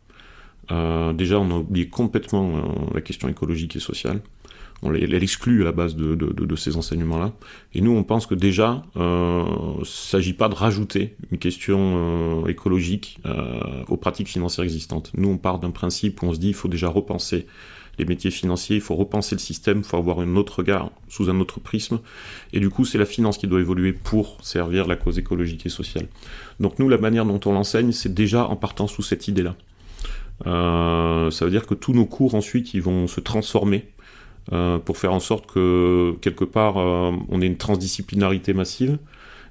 déjà 1.13 1.39
on 1.39 1.51
a 1.51 1.59
oublié 1.59 1.89
complètement 1.89 2.91
la 2.95 3.03
question 3.03 3.29
écologique 3.29 3.77
et 3.77 3.81
sociale 3.81 4.23
on 4.83 4.93
elle 4.95 5.15
exclut 5.15 5.63
à 5.63 5.65
la 5.65 5.73
base 5.73 5.95
de, 5.95 6.57
ces 6.57 6.77
enseignements-là. 6.77 7.33
Et 7.73 7.81
nous, 7.81 7.93
on 7.93 8.03
pense 8.03 8.27
que 8.27 8.35
déjà, 8.35 8.83
euh, 8.97 9.45
ne 9.79 9.85
s'agit 9.85 10.33
pas 10.33 10.49
de 10.49 10.55
rajouter 10.55 11.17
une 11.31 11.39
question 11.39 11.79
euh, 12.45 12.47
écologique 12.49 13.19
euh, 13.25 13.85
aux 13.89 13.97
pratiques 13.97 14.29
financières 14.29 14.65
existantes. 14.65 15.13
Nous, 15.17 15.29
on 15.29 15.39
part 15.39 15.61
d'un 15.61 15.71
principe 15.71 16.23
où 16.23 16.27
on 16.27 16.35
se 16.35 16.39
dit 16.39 16.49
il 16.49 16.55
faut 16.55 16.69
déjà 16.69 16.89
repenser 16.89 17.47
les 17.99 18.05
métiers 18.05 18.31
financiers, 18.31 18.77
il 18.77 18.83
faut 18.83 18.95
repenser 18.95 19.35
le 19.35 19.41
système, 19.41 19.79
il 19.79 19.85
faut 19.85 19.99
avoir 19.99 20.19
un 20.21 20.37
autre 20.37 20.59
regard 20.59 20.91
sous 21.09 21.31
un 21.31 21.39
autre 21.41 21.61
prisme. 21.61 22.01
Et 22.53 22.59
du 22.59 22.69
coup, 22.69 22.85
c'est 22.85 22.99
la 22.99 23.05
finance 23.05 23.39
qui 23.39 23.47
doit 23.47 23.61
évoluer 23.61 23.93
pour 23.93 24.39
servir 24.43 24.87
la 24.87 24.97
cause 24.97 25.19
écologique 25.19 25.67
et 25.67 25.69
sociale. 25.69 26.09
Donc 26.59 26.79
nous, 26.79 26.89
la 26.89 26.99
manière 26.99 27.25
dont 27.25 27.41
on 27.45 27.53
l'enseigne, 27.53 27.93
c'est 27.93 28.13
déjà 28.13 28.47
en 28.47 28.57
partant 28.57 28.87
sous 28.87 29.03
cette 29.03 29.29
idée-là. 29.29 29.55
ça 30.45 31.45
veut 31.45 31.51
dire 31.51 31.67
que 31.67 31.75
tous 31.75 31.93
nos 31.93 32.07
cours 32.07 32.35
ensuite, 32.35 32.75
ils 32.75 32.83
vont 32.83 33.07
se 33.07 33.21
transformer 33.21 33.93
euh, 34.53 34.79
pour 34.79 34.99
faire 34.99 35.13
en 35.13 35.21
sorte 35.21 35.47
que 35.47 36.15
quelque 36.21 36.45
part 36.45 36.79
euh, 36.79 37.13
on 37.29 37.41
ait 37.41 37.47
une 37.47 37.57
transdisciplinarité 37.57 38.55
massive 38.55 38.99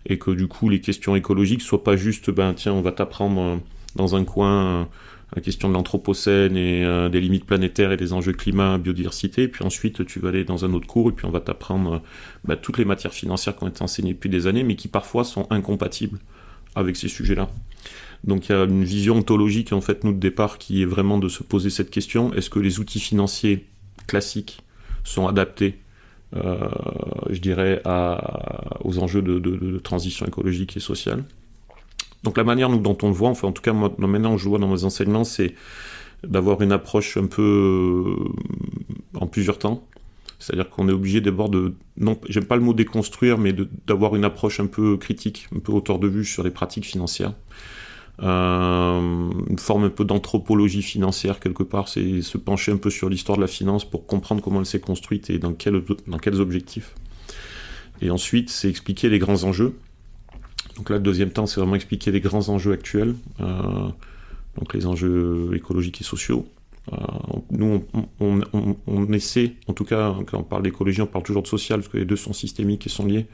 et 0.06 0.18
que 0.18 0.32
du 0.32 0.48
coup 0.48 0.68
les 0.68 0.82
questions 0.82 1.16
écologiques 1.16 1.62
soient 1.62 1.84
pas 1.84 1.96
juste 1.96 2.30
ben 2.30 2.54
tiens 2.54 2.74
on 2.74 2.82
va 2.82 2.92
t'apprendre 2.92 3.62
dans 3.96 4.16
un 4.16 4.26
coin 4.26 4.90
la 5.34 5.42
question 5.42 5.70
de 5.70 5.74
l'anthropocène 5.74 6.58
et 6.58 7.10
des 7.10 7.22
limites 7.22 7.46
planétaires 7.46 7.94
et 7.94 7.98
des 7.98 8.12
enjeux 8.12 8.34
climat, 8.34 8.78
biodiversité. 8.78 9.48
Puis 9.48 9.64
ensuite, 9.64 10.06
tu 10.06 10.20
vas 10.20 10.28
aller 10.28 10.44
dans 10.44 10.66
un 10.66 10.74
autre 10.74 10.88
cours 10.88 11.08
et 11.08 11.14
puis 11.14 11.26
on 11.26 11.32
va 11.32 11.40
t'apprendre 11.40 12.02
bah, 12.44 12.58
toutes 12.58 12.78
les 12.78 12.84
matières 12.84 13.14
financières 13.14 13.56
qui 13.56 13.64
ont 13.64 13.70
été 13.70 13.82
enseignées 13.82 14.12
depuis 14.12 14.30
des 14.30 14.48
années, 14.48 14.64
mais 14.64 14.76
qui 14.76 14.90
parfois 14.90 15.24
sont 15.24 15.48
incompatibles 15.50 16.20
avec 16.76 16.98
ces 16.98 17.08
sujets-là. 17.08 17.50
Donc 18.24 18.50
il 18.50 18.52
y 18.52 18.56
a 18.56 18.64
une 18.64 18.84
vision 18.84 19.18
ontologique 19.18 19.74
en 19.74 19.82
fait 19.82 20.04
nous 20.04 20.14
de 20.14 20.20
départ 20.20 20.58
qui 20.58 20.82
est 20.82 20.86
vraiment 20.86 21.18
de 21.18 21.28
se 21.28 21.44
poser 21.44 21.70
cette 21.70 21.90
question 21.90 22.34
est-ce 22.34 22.50
que 22.50 22.60
les 22.60 22.80
outils 22.80 23.00
financiers 23.00 23.66
classiques 24.08 24.62
sont 25.04 25.28
adaptés, 25.28 25.80
euh, 26.36 26.70
je 27.30 27.40
dirais, 27.40 27.82
aux 28.84 29.00
enjeux 29.00 29.22
de, 29.22 29.78
transition 29.80 30.26
écologique 30.26 30.78
et 30.78 30.80
sociale 30.80 31.24
Donc 32.24 32.38
la 32.38 32.44
manière 32.44 32.70
dont 32.70 32.98
on 33.02 33.08
le 33.08 33.14
voit, 33.14 33.30
enfin 33.30 33.48
en 33.48 33.52
tout 33.52 33.62
cas 33.62 33.74
maintenant 33.74 34.38
je 34.38 34.48
vois 34.48 34.60
dans 34.60 34.68
mes 34.68 34.84
enseignements, 34.84 35.24
c'est 35.24 35.56
d'avoir 36.24 36.62
une 36.62 36.72
approche 36.72 37.18
un 37.18 37.26
peu 37.26 38.16
euh, 38.16 39.20
en 39.20 39.28
plusieurs 39.28 39.58
temps. 39.58 39.84
C'est-à-dire 40.38 40.70
qu'on 40.70 40.90
est 40.90 40.92
obligé 40.92 41.22
d'abord 41.22 41.50
de, 41.50 41.76
non, 41.98 42.20
j'aime 42.28 42.46
pas 42.46 42.56
le 42.56 42.64
mot 42.64 42.74
déconstruire, 42.74 43.38
mais 43.38 43.54
d'avoir 43.86 44.16
une 44.16 44.24
approche 44.24 44.60
un 44.60 44.66
peu 44.66 44.98
critique, 44.98 45.48
un 45.56 45.60
peu 45.60 45.72
hauteur 45.72 46.00
de 46.00 46.08
vue 46.08 46.26
sur 46.26 46.44
les 46.44 46.50
pratiques 46.50 46.86
financières. 46.86 47.34
Euh, 48.24 49.32
une 49.50 49.58
forme 49.58 49.86
un 49.86 49.90
peu 49.90 50.06
d'anthropologie 50.06 50.84
financière 50.84 51.40
quelque 51.40 51.64
part, 51.64 51.88
c'est 51.88 52.22
se 52.22 52.38
pencher 52.38 52.72
un 52.72 52.78
peu 52.78 52.92
sur 52.92 53.10
l'histoire 53.10 53.38
de 53.38 53.42
la 53.42 53.48
finance 53.48 53.84
pour 53.84 54.06
comprendre 54.06 54.42
comment 54.44 54.60
elle 54.60 54.66
s'est 54.66 54.80
construite 54.80 55.30
et 55.32 55.40
dans, 55.40 55.56
dans 56.08 56.18
quels 56.18 56.40
objectifs. 56.40 56.94
Et 58.02 58.12
ensuite, 58.12 58.50
c'est 58.50 58.70
expliquer 58.70 59.10
les 59.10 59.20
grands 59.20 59.44
enjeux. 59.44 59.76
Donc 60.76 60.90
là, 60.90 60.98
le 60.98 61.04
deuxième 61.04 61.32
temps, 61.32 61.46
c'est 61.46 61.60
vraiment 61.60 61.76
expliquer 61.76 62.12
les 62.12 62.22
grands 62.22 62.50
enjeux 62.50 62.72
actuels, 62.72 63.16
euh, 63.40 63.90
donc 64.58 64.74
les 64.74 64.86
enjeux 64.86 65.52
écologiques 65.54 66.02
et 66.02 66.04
sociaux. 66.04 66.48
Euh, 66.92 66.98
nous, 67.52 67.84
on, 68.20 69.14
essaie, 69.14 69.54
en 69.68 69.74
tout 69.74 69.86
cas, 69.86 70.16
quand 70.28 70.40
on 70.40 70.44
parle 70.44 70.64
d'écologie, 70.64 71.02
on 71.02 71.08
parle 71.08 71.24
toujours 71.24 71.44
de 71.44 71.48
social, 71.48 71.82
parce 71.82 71.92
que 71.92 71.98
les 71.98 72.06
deux 72.06 72.16
sont 72.16 72.34
systémiques 72.34 72.86
et 72.88 72.90
sont 72.90 73.06
liés. 73.06 73.28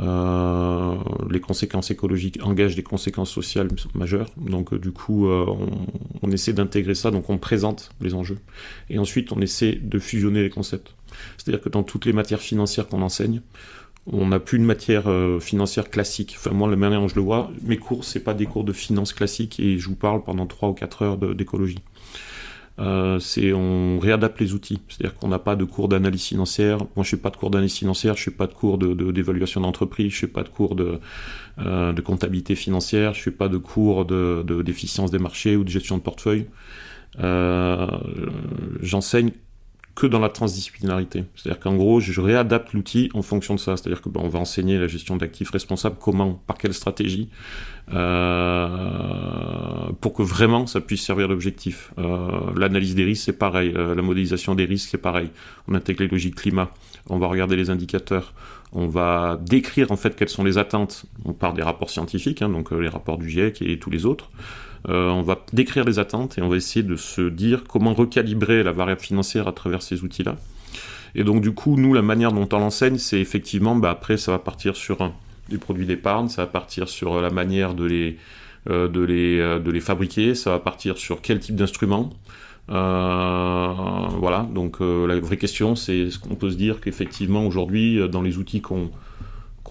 Euh, 0.00 0.96
les 1.30 1.40
conséquences 1.40 1.90
écologiques 1.90 2.38
engagent 2.42 2.74
des 2.74 2.82
conséquences 2.82 3.30
sociales 3.30 3.68
majeures. 3.94 4.28
Donc, 4.36 4.72
euh, 4.72 4.78
du 4.78 4.90
coup, 4.90 5.28
on, 5.28 6.30
essaie 6.30 6.52
d'intégrer 6.52 6.94
ça, 6.94 7.10
donc 7.10 7.30
on 7.30 7.38
présente 7.38 7.90
les 8.00 8.14
enjeux. 8.14 8.38
Et 8.90 8.98
ensuite, 8.98 9.30
on 9.32 9.40
essaie 9.40 9.78
de 9.80 9.98
fusionner 9.98 10.42
les 10.42 10.50
concepts. 10.50 10.94
C'est-à-dire 11.36 11.62
que 11.62 11.68
dans 11.68 11.84
toutes 11.84 12.06
les 12.06 12.12
matières 12.12 12.40
financières 12.40 12.88
qu'on 12.88 13.02
enseigne, 13.02 13.40
on 14.06 14.26
n'a 14.26 14.40
plus 14.40 14.58
une 14.58 14.64
matière 14.64 15.04
financière 15.40 15.88
classique. 15.88 16.34
Enfin, 16.36 16.50
moi, 16.50 16.68
la 16.68 16.76
manière 16.76 17.00
dont 17.00 17.08
je 17.08 17.14
le 17.14 17.22
vois, 17.22 17.50
mes 17.62 17.78
cours, 17.78 18.04
c'est 18.04 18.20
pas 18.20 18.34
des 18.34 18.46
cours 18.46 18.64
de 18.64 18.72
finance 18.72 19.12
classique 19.12 19.60
et 19.60 19.78
je 19.78 19.88
vous 19.88 19.94
parle 19.94 20.22
pendant 20.24 20.46
3 20.46 20.70
ou 20.70 20.72
4 20.74 21.02
heures 21.02 21.16
d'écologie. 21.16 21.78
Euh, 22.80 23.20
c'est 23.20 23.52
on 23.52 23.98
réadapte 23.98 24.40
les 24.40 24.52
outils. 24.52 24.80
C'est-à-dire 24.88 25.16
qu'on 25.16 25.28
n'a 25.28 25.38
pas 25.38 25.56
de 25.56 25.64
cours 25.64 25.88
d'analyse 25.88 26.24
financière. 26.24 26.78
Moi, 26.96 27.04
je 27.04 27.10
fais 27.10 27.16
pas 27.16 27.30
de 27.30 27.36
cours 27.36 27.50
d'analyse 27.50 27.76
financière, 27.76 28.16
je 28.16 28.24
fais 28.24 28.30
pas 28.30 28.46
de 28.46 28.54
cours 28.54 28.78
de, 28.78 29.12
d'évaluation 29.12 29.60
d'entreprise, 29.60 30.12
je 30.12 30.18
fais 30.20 30.26
pas 30.26 30.42
de 30.42 30.48
cours 30.48 30.74
de, 30.74 30.98
euh, 31.58 31.92
de 31.92 32.00
comptabilité 32.00 32.54
financière, 32.56 33.14
je 33.14 33.22
fais 33.22 33.30
pas 33.30 33.48
de 33.48 33.58
cours 33.58 34.04
de, 34.04 34.42
de 34.44 34.62
d'efficience 34.62 35.10
des 35.10 35.18
marchés 35.18 35.56
ou 35.56 35.64
de 35.64 35.68
gestion 35.68 35.98
de 35.98 36.02
portefeuille. 36.02 36.46
Euh, 37.20 37.86
j'enseigne 38.82 39.30
que 39.94 40.06
dans 40.06 40.18
la 40.18 40.28
transdisciplinarité. 40.28 41.24
C'est-à-dire 41.36 41.60
qu'en 41.60 41.76
gros, 41.76 42.00
je 42.00 42.20
réadapte 42.20 42.72
l'outil 42.72 43.10
en 43.14 43.22
fonction 43.22 43.54
de 43.54 43.60
ça. 43.60 43.76
C'est-à-dire 43.76 44.02
que 44.02 44.08
ben, 44.08 44.20
on 44.24 44.28
va 44.28 44.40
enseigner 44.40 44.76
la 44.78 44.88
gestion 44.88 45.16
d'actifs 45.16 45.50
responsables, 45.50 45.96
comment, 46.00 46.34
par 46.46 46.58
quelle 46.58 46.74
stratégie, 46.74 47.28
euh, 47.92 48.68
pour 50.00 50.14
que 50.14 50.22
vraiment 50.22 50.66
ça 50.66 50.80
puisse 50.80 51.02
servir 51.02 51.28
l'objectif. 51.28 51.92
Euh, 51.98 52.52
L'analyse 52.56 52.96
des 52.96 53.04
risques, 53.04 53.24
c'est 53.26 53.38
pareil. 53.38 53.72
Euh, 53.76 53.94
la 53.94 54.02
modélisation 54.02 54.56
des 54.56 54.64
risques, 54.64 54.88
c'est 54.90 54.98
pareil. 54.98 55.30
On 55.68 55.74
intègre 55.74 56.02
les 56.02 56.08
logiques 56.08 56.34
climat. 56.34 56.70
On 57.08 57.18
va 57.18 57.28
regarder 57.28 57.54
les 57.54 57.70
indicateurs. 57.70 58.32
On 58.72 58.88
va 58.88 59.38
décrire 59.40 59.92
en 59.92 59.96
fait 59.96 60.16
quelles 60.16 60.28
sont 60.28 60.42
les 60.42 60.58
attentes. 60.58 61.06
On 61.24 61.32
part 61.32 61.54
des 61.54 61.62
rapports 61.62 61.90
scientifiques, 61.90 62.42
hein, 62.42 62.48
donc 62.48 62.72
euh, 62.72 62.80
les 62.80 62.88
rapports 62.88 63.18
du 63.18 63.30
GIEC 63.30 63.62
et 63.62 63.78
tous 63.78 63.90
les 63.90 64.06
autres. 64.06 64.30
Euh, 64.88 65.08
on 65.08 65.22
va 65.22 65.42
décrire 65.52 65.84
les 65.84 65.98
attentes 65.98 66.36
et 66.36 66.42
on 66.42 66.48
va 66.48 66.56
essayer 66.56 66.82
de 66.82 66.96
se 66.96 67.22
dire 67.22 67.64
comment 67.66 67.94
recalibrer 67.94 68.62
la 68.62 68.72
variable 68.72 69.00
financière 69.00 69.48
à 69.48 69.52
travers 69.52 69.82
ces 69.82 70.02
outils-là. 70.02 70.36
Et 71.14 71.24
donc 71.24 71.40
du 71.40 71.52
coup, 71.52 71.76
nous, 71.76 71.94
la 71.94 72.02
manière 72.02 72.32
dont 72.32 72.48
on 72.52 72.58
l'enseigne, 72.58 72.98
c'est 72.98 73.20
effectivement, 73.20 73.76
bah, 73.76 73.90
après, 73.90 74.16
ça 74.16 74.32
va 74.32 74.38
partir 74.38 74.76
sur 74.76 75.12
des 75.48 75.58
produits 75.58 75.86
d'épargne, 75.86 76.28
ça 76.28 76.42
va 76.42 76.48
partir 76.48 76.88
sur 76.88 77.20
la 77.20 77.30
manière 77.30 77.74
de 77.74 77.84
les, 77.84 78.18
euh, 78.68 78.88
euh, 78.94 79.80
fabriquer, 79.80 80.34
ça 80.34 80.50
va 80.50 80.58
partir 80.58 80.98
sur 80.98 81.22
quel 81.22 81.38
type 81.38 81.56
d'instrument. 81.56 82.10
voilà, 82.68 84.46
donc 84.52 84.80
la 84.80 85.18
vraie 85.20 85.36
question, 85.36 85.76
c'est 85.76 85.96
est-ce 85.98 86.18
qu'on 86.18 86.34
peut 86.34 86.50
se 86.50 86.56
dire 86.56 86.80
qu'effectivement 86.80 87.46
aujourd'hui, 87.46 88.06
dans 88.08 88.22
les 88.22 88.36
outils 88.38 88.60
qu'on 88.60 88.90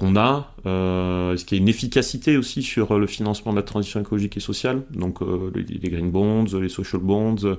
qu'on 0.04 0.16
a. 0.18 0.52
Euh, 0.66 1.34
Est-ce 1.34 1.46
qu'il 1.46 1.58
y 1.58 1.62
a 1.62 1.64
une 1.64 1.70
efficacité 1.70 2.36
aussi 2.36 2.62
sur 2.62 3.00
le 3.00 3.08
financement 3.08 3.54
de 3.54 3.58
la 3.58 3.64
transition 3.64 4.02
écologique 4.02 4.36
et 4.36 4.42
sociale? 4.42 4.84
Donc 4.92 5.22
euh, 5.22 5.52
les, 5.56 5.90
green 5.90 6.12
bonds, 6.12 6.46
les 6.60 6.70
social 6.70 7.02
bonds, 7.02 7.58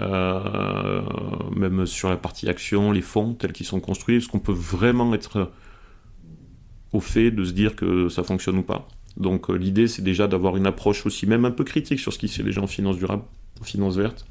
euh, 0.00 1.02
même 1.54 1.84
sur 1.84 2.08
la 2.08 2.16
partie 2.16 2.48
action, 2.48 2.90
les 2.90 3.02
fonds 3.02 3.34
tels 3.34 3.52
qu'ils 3.52 3.66
sont 3.66 3.80
construits. 3.80 4.16
Est-ce 4.16 4.28
qu'on 4.28 4.38
peut 4.38 4.52
vraiment 4.52 5.12
être 5.14 5.50
au 6.92 7.00
fait 7.00 7.30
de 7.30 7.44
se 7.44 7.52
dire 7.52 7.76
que 7.76 8.08
ça 8.08 8.22
fonctionne 8.22 8.58
ou 8.58 8.62
pas? 8.62 8.88
Donc 9.18 9.50
euh, 9.50 9.54
l'idée 9.54 9.86
c'est 9.86 10.02
déjà 10.02 10.26
d'avoir 10.26 10.56
une 10.56 10.66
approche 10.66 11.04
aussi 11.06 11.26
même 11.26 11.44
un 11.44 11.50
peu 11.50 11.64
critique 11.64 12.00
sur 12.00 12.12
ce 12.12 12.18
qui 12.18 12.28
se 12.28 12.36
fait 12.36 12.42
déjà 12.42 12.62
en 12.62 12.66
finance 12.66 12.96
durable, 12.96 13.22
en 13.60 13.64
finance 13.64 13.96
verte 13.96 14.26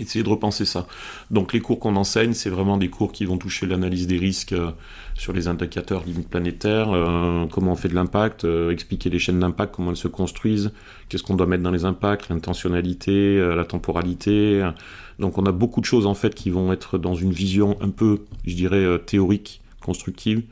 essayer 0.00 0.22
de 0.22 0.28
repenser 0.28 0.64
ça. 0.64 0.86
Donc 1.30 1.52
les 1.52 1.60
cours 1.60 1.78
qu'on 1.78 1.96
enseigne, 1.96 2.32
c'est 2.32 2.50
vraiment 2.50 2.76
des 2.76 2.88
cours 2.88 3.12
qui 3.12 3.24
vont 3.24 3.38
toucher 3.38 3.66
l'analyse 3.66 4.06
des 4.06 4.18
risques 4.18 4.52
euh, 4.52 4.70
sur 5.14 5.32
les 5.32 5.48
indicateurs 5.48 6.04
limites 6.04 6.28
planétaires, 6.28 6.90
euh, 6.92 7.46
comment 7.46 7.72
on 7.72 7.76
fait 7.76 7.88
de 7.88 7.94
l'impact, 7.94 8.44
euh, 8.44 8.70
expliquer 8.70 9.10
les 9.10 9.18
chaînes 9.18 9.40
d'impact, 9.40 9.74
comment 9.74 9.90
elles 9.90 9.96
se 9.96 10.08
construisent, 10.08 10.72
qu'est-ce 11.08 11.22
qu'on 11.22 11.36
doit 11.36 11.46
mettre 11.46 11.62
dans 11.62 11.70
les 11.70 11.84
impacts, 11.84 12.28
l'intentionnalité, 12.28 13.38
la 13.38 13.64
temporalité. 13.64 14.68
Donc 15.18 15.38
on 15.38 15.46
a 15.46 15.52
beaucoup 15.52 15.80
de 15.80 15.86
choses 15.86 16.06
en 16.06 16.14
fait 16.14 16.34
qui 16.34 16.50
vont 16.50 16.72
être 16.72 16.98
dans 16.98 17.14
une 17.14 17.32
vision 17.32 17.76
un 17.80 17.90
peu, 17.90 18.20
je 18.46 18.54
dirais, 18.54 18.98
théorique 19.06 19.62
constructive. 19.80 20.42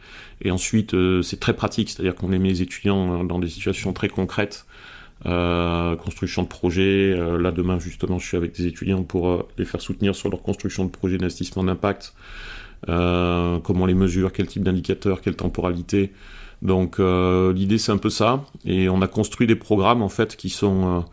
Et 0.42 0.50
ensuite, 0.50 0.94
c'est 1.22 1.40
très 1.40 1.54
pratique, 1.54 1.90
c'est-à-dire 1.90 2.14
qu'on 2.14 2.28
met 2.28 2.38
les 2.38 2.62
étudiants 2.62 3.24
dans 3.24 3.38
des 3.38 3.48
situations 3.48 3.92
très 3.92 4.08
concrètes 4.08 4.66
euh, 5.26 5.96
construction 5.96 6.42
de 6.42 6.48
projets. 6.48 7.14
Euh, 7.16 7.38
là, 7.38 7.50
demain, 7.50 7.78
justement, 7.78 8.18
je 8.18 8.26
suis 8.26 8.36
avec 8.36 8.54
des 8.54 8.66
étudiants 8.66 9.04
pour 9.04 9.28
euh, 9.28 9.48
les 9.56 9.64
faire 9.64 9.80
soutenir 9.80 10.14
sur 10.14 10.28
leur 10.28 10.42
construction 10.42 10.84
de 10.84 10.90
projets 10.90 11.16
d'investissement 11.16 11.64
d'impact. 11.64 12.14
comment 12.86 13.86
les 13.86 13.94
mesures, 13.94 14.32
quel 14.32 14.46
type 14.46 14.62
d'indicateur, 14.62 15.22
quelle 15.22 15.36
temporalité. 15.36 16.12
Donc, 16.60 16.98
l'idée, 16.98 17.78
c'est 17.78 17.92
un 17.92 17.96
peu 17.96 18.10
ça. 18.10 18.44
Et 18.64 18.88
on 18.88 19.00
a 19.02 19.08
construit 19.08 19.46
des 19.46 19.56
programmes, 19.56 20.02
en 20.02 20.08
fait, 20.08 20.36
qui 20.36 20.50
sont 20.50 21.04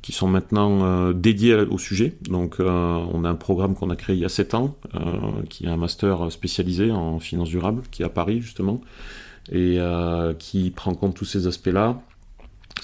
qui 0.00 0.12
sont 0.12 0.28
maintenant 0.28 1.12
dédiés 1.12 1.56
au 1.56 1.76
sujet. 1.76 2.14
Donc 2.30 2.56
on 2.60 3.24
a 3.24 3.28
un 3.28 3.34
programme 3.34 3.74
qu'on 3.74 3.90
a 3.90 3.96
créé 3.96 4.14
il 4.14 4.22
y 4.22 4.24
a 4.24 4.28
7 4.28 4.54
ans, 4.54 4.76
qui 5.50 5.66
est 5.66 5.68
un 5.68 5.76
master 5.76 6.30
spécialisé 6.30 6.92
en 6.92 7.18
finance 7.18 7.48
durable, 7.48 7.82
qui 7.90 8.02
est 8.02 8.06
à 8.06 8.08
Paris 8.08 8.40
justement, 8.40 8.80
et 9.50 9.78
qui 10.38 10.70
prend 10.70 10.92
en 10.92 10.94
compte 10.94 11.14
tous 11.14 11.26
ces 11.26 11.46
aspects-là. 11.46 12.00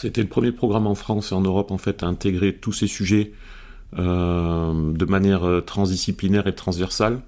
C'était 0.04 0.20
le 0.20 0.28
premier 0.28 0.52
programme 0.52 0.86
en 0.86 0.94
France 0.94 1.32
et 1.32 1.34
en 1.34 1.40
Europe 1.40 1.70
en 1.70 1.78
fait 1.78 2.02
à 2.02 2.06
intégrer 2.06 2.54
tous 2.54 2.74
ces 2.74 2.86
sujets 2.86 3.32
euh, 3.98 4.92
de 4.92 5.04
manière 5.06 5.44
euh, 5.44 5.62
transdisciplinaire 5.62 6.46
et 6.46 6.54
transversale. 6.54 7.22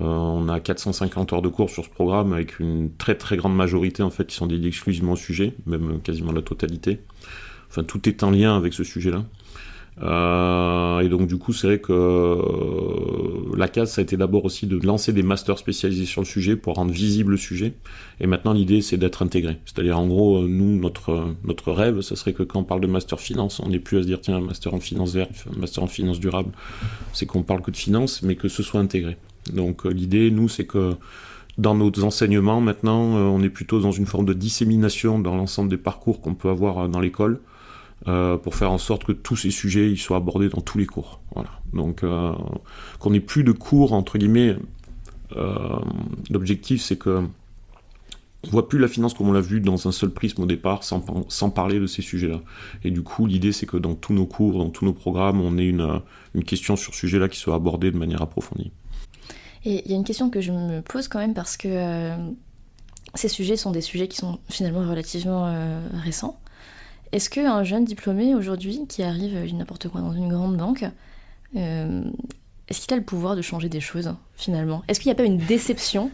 Euh, 0.00 0.04
on 0.06 0.48
a 0.48 0.58
450 0.58 1.32
heures 1.32 1.42
de 1.42 1.48
cours 1.48 1.70
sur 1.70 1.84
ce 1.84 1.88
programme 1.88 2.32
avec 2.32 2.58
une 2.58 2.90
très 2.96 3.14
très 3.14 3.36
grande 3.36 3.54
majorité 3.54 4.02
en 4.02 4.10
fait 4.10 4.26
qui 4.26 4.34
sont 4.34 4.48
dédiées 4.48 4.66
exclusivement 4.66 5.12
au 5.12 5.16
sujet, 5.16 5.54
même 5.64 6.00
quasiment 6.00 6.32
la 6.32 6.42
totalité. 6.42 6.98
Enfin 7.70 7.84
tout 7.84 8.08
est 8.08 8.24
en 8.24 8.32
lien 8.32 8.56
avec 8.56 8.74
ce 8.74 8.82
sujet-là. 8.82 9.22
Euh, 10.00 11.00
et 11.00 11.08
donc 11.08 11.26
du 11.26 11.36
coup, 11.36 11.52
c'est 11.52 11.66
vrai 11.66 11.78
que 11.78 11.92
euh, 11.92 13.56
la 13.56 13.68
case, 13.68 13.92
ça 13.92 14.00
a 14.00 14.02
été 14.04 14.16
d'abord 14.16 14.44
aussi 14.44 14.66
de 14.66 14.78
lancer 14.84 15.12
des 15.12 15.22
masters 15.22 15.58
spécialisés 15.58 16.06
sur 16.06 16.22
le 16.22 16.26
sujet 16.26 16.56
pour 16.56 16.74
rendre 16.74 16.92
visible 16.92 17.32
le 17.32 17.36
sujet. 17.36 17.74
Et 18.20 18.26
maintenant, 18.26 18.52
l'idée, 18.52 18.80
c'est 18.80 18.96
d'être 18.96 19.22
intégré. 19.22 19.58
C'est-à-dire, 19.66 19.98
en 19.98 20.06
gros, 20.06 20.42
euh, 20.42 20.48
nous, 20.48 20.78
notre 20.78 21.34
notre 21.44 21.72
rêve, 21.72 22.00
ça 22.00 22.16
serait 22.16 22.32
que 22.32 22.42
quand 22.42 22.60
on 22.60 22.64
parle 22.64 22.80
de 22.80 22.86
master 22.86 23.20
finance, 23.20 23.60
on 23.60 23.68
n'est 23.68 23.78
plus 23.78 23.98
à 23.98 24.02
se 24.02 24.06
dire 24.06 24.20
tiens, 24.20 24.40
master 24.40 24.74
en 24.74 24.80
finance 24.80 25.12
verte, 25.12 25.46
master 25.56 25.82
en 25.82 25.88
finance 25.88 26.20
durable. 26.20 26.50
C'est 27.12 27.26
qu'on 27.26 27.42
parle 27.42 27.62
que 27.62 27.70
de 27.70 27.76
finance, 27.76 28.22
mais 28.22 28.36
que 28.36 28.48
ce 28.48 28.62
soit 28.62 28.80
intégré. 28.80 29.16
Donc 29.52 29.84
l'idée, 29.84 30.30
nous, 30.30 30.48
c'est 30.48 30.66
que 30.66 30.94
dans 31.58 31.74
nos 31.74 31.92
enseignements, 32.02 32.62
maintenant, 32.62 33.02
on 33.02 33.42
est 33.42 33.50
plutôt 33.50 33.80
dans 33.80 33.90
une 33.90 34.06
forme 34.06 34.24
de 34.24 34.32
dissémination 34.32 35.18
dans 35.18 35.36
l'ensemble 35.36 35.68
des 35.68 35.76
parcours 35.76 36.22
qu'on 36.22 36.34
peut 36.34 36.48
avoir 36.48 36.88
dans 36.88 37.00
l'école. 37.00 37.40
Euh, 38.08 38.36
pour 38.36 38.56
faire 38.56 38.72
en 38.72 38.78
sorte 38.78 39.04
que 39.04 39.12
tous 39.12 39.36
ces 39.36 39.52
sujets 39.52 39.88
ils 39.88 39.98
soient 39.98 40.16
abordés 40.16 40.48
dans 40.48 40.60
tous 40.60 40.76
les 40.76 40.86
cours. 40.86 41.20
Voilà. 41.34 41.50
Donc 41.72 42.02
euh, 42.02 42.32
qu'on 42.98 43.10
n'ait 43.10 43.20
plus 43.20 43.44
de 43.44 43.52
cours 43.52 43.92
entre 43.92 44.18
guillemets. 44.18 44.56
Euh, 45.36 45.78
l'objectif 46.28 46.82
c'est 46.82 46.96
que 46.96 47.24
on 48.44 48.50
voit 48.50 48.68
plus 48.68 48.80
la 48.80 48.88
finance 48.88 49.14
comme 49.14 49.28
on 49.28 49.32
l'a 49.32 49.40
vu 49.40 49.60
dans 49.60 49.86
un 49.86 49.92
seul 49.92 50.10
prisme 50.10 50.42
au 50.42 50.46
départ, 50.46 50.82
sans, 50.82 51.04
sans 51.28 51.50
parler 51.50 51.78
de 51.78 51.86
ces 51.86 52.02
sujets-là. 52.02 52.40
Et 52.82 52.90
du 52.90 53.02
coup, 53.02 53.26
l'idée, 53.26 53.52
c'est 53.52 53.66
que 53.66 53.76
dans 53.76 53.94
tous 53.94 54.12
nos 54.14 54.26
cours, 54.26 54.58
dans 54.58 54.70
tous 54.70 54.84
nos 54.84 54.92
programmes, 54.92 55.40
on 55.40 55.56
ait 55.58 55.68
une, 55.68 56.00
une 56.34 56.42
question 56.42 56.74
sur 56.74 56.92
ce 56.92 56.98
sujet-là 56.98 57.28
qui 57.28 57.38
soit 57.38 57.54
abordée 57.54 57.92
de 57.92 57.96
manière 57.96 58.20
approfondie. 58.20 58.72
Et 59.64 59.82
il 59.84 59.90
y 59.90 59.94
a 59.94 59.96
une 59.96 60.04
question 60.04 60.28
que 60.28 60.40
je 60.40 60.50
me 60.50 60.80
pose 60.80 61.06
quand 61.08 61.20
même 61.20 61.34
parce 61.34 61.56
que 61.56 61.68
euh, 61.68 62.16
ces 63.14 63.28
sujets 63.28 63.56
sont 63.56 63.70
des 63.70 63.80
sujets 63.80 64.08
qui 64.08 64.16
sont 64.16 64.40
finalement 64.48 64.88
relativement 64.88 65.46
euh, 65.46 65.86
récents. 66.02 66.40
Est-ce 67.12 67.28
qu'un 67.28 67.62
jeune 67.62 67.84
diplômé 67.84 68.34
aujourd'hui 68.34 68.86
qui 68.88 69.02
arrive, 69.02 69.36
n'importe 69.54 69.88
quoi, 69.88 70.00
dans 70.00 70.14
une 70.14 70.30
grande 70.30 70.56
banque, 70.56 70.86
euh, 71.56 72.04
est-ce 72.68 72.80
qu'il 72.80 72.94
a 72.94 72.96
le 72.96 73.04
pouvoir 73.04 73.36
de 73.36 73.42
changer 73.42 73.68
des 73.68 73.80
choses 73.80 74.14
finalement? 74.34 74.82
Est-ce 74.88 74.98
qu'il 74.98 75.10
n'y 75.10 75.12
a 75.12 75.16
pas 75.16 75.24
une 75.24 75.36
déception 75.36 76.10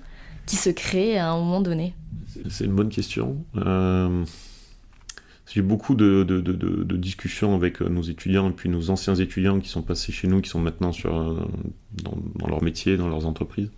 qui 0.47 0.57
se 0.57 0.71
crée 0.71 1.17
à 1.17 1.31
un 1.31 1.39
moment 1.39 1.61
donné? 1.61 1.95
C'est 2.51 2.65
une 2.65 2.75
bonne 2.75 2.89
question. 2.89 3.45
Euh, 3.57 4.25
j'ai 5.47 5.63
beaucoup 5.63 5.95
de, 5.95 6.25
discussions 6.97 7.55
avec 7.55 7.81
nos 7.81 8.03
étudiants 8.03 8.51
et 8.51 8.53
puis 8.53 8.69
nos 8.69 8.91
anciens 8.91 9.15
étudiants 9.15 9.61
qui 9.61 9.69
sont 9.69 9.83
passés 9.83 10.11
chez 10.11 10.27
nous, 10.27 10.41
qui 10.41 10.51
sont 10.51 10.61
maintenant 10.61 10.91
euh, 11.05 11.37
dans, 12.03 12.47
leur 12.49 12.61
métier, 12.61 12.97
dans 12.97 13.09
leurs 13.09 13.25
entreprises. 13.25 13.71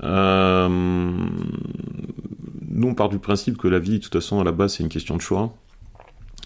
nous, 0.00 0.08
on 2.88 2.94
part 2.94 3.08
du 3.08 3.18
principe 3.18 3.58
que 3.58 3.66
la 3.66 3.80
vie, 3.80 3.98
de 3.98 4.04
toute 4.04 4.12
façon, 4.12 4.40
à 4.40 4.44
la 4.44 4.52
base, 4.52 4.74
c'est 4.74 4.84
une 4.84 4.88
question 4.88 5.16
de 5.16 5.20
choix. 5.20 5.52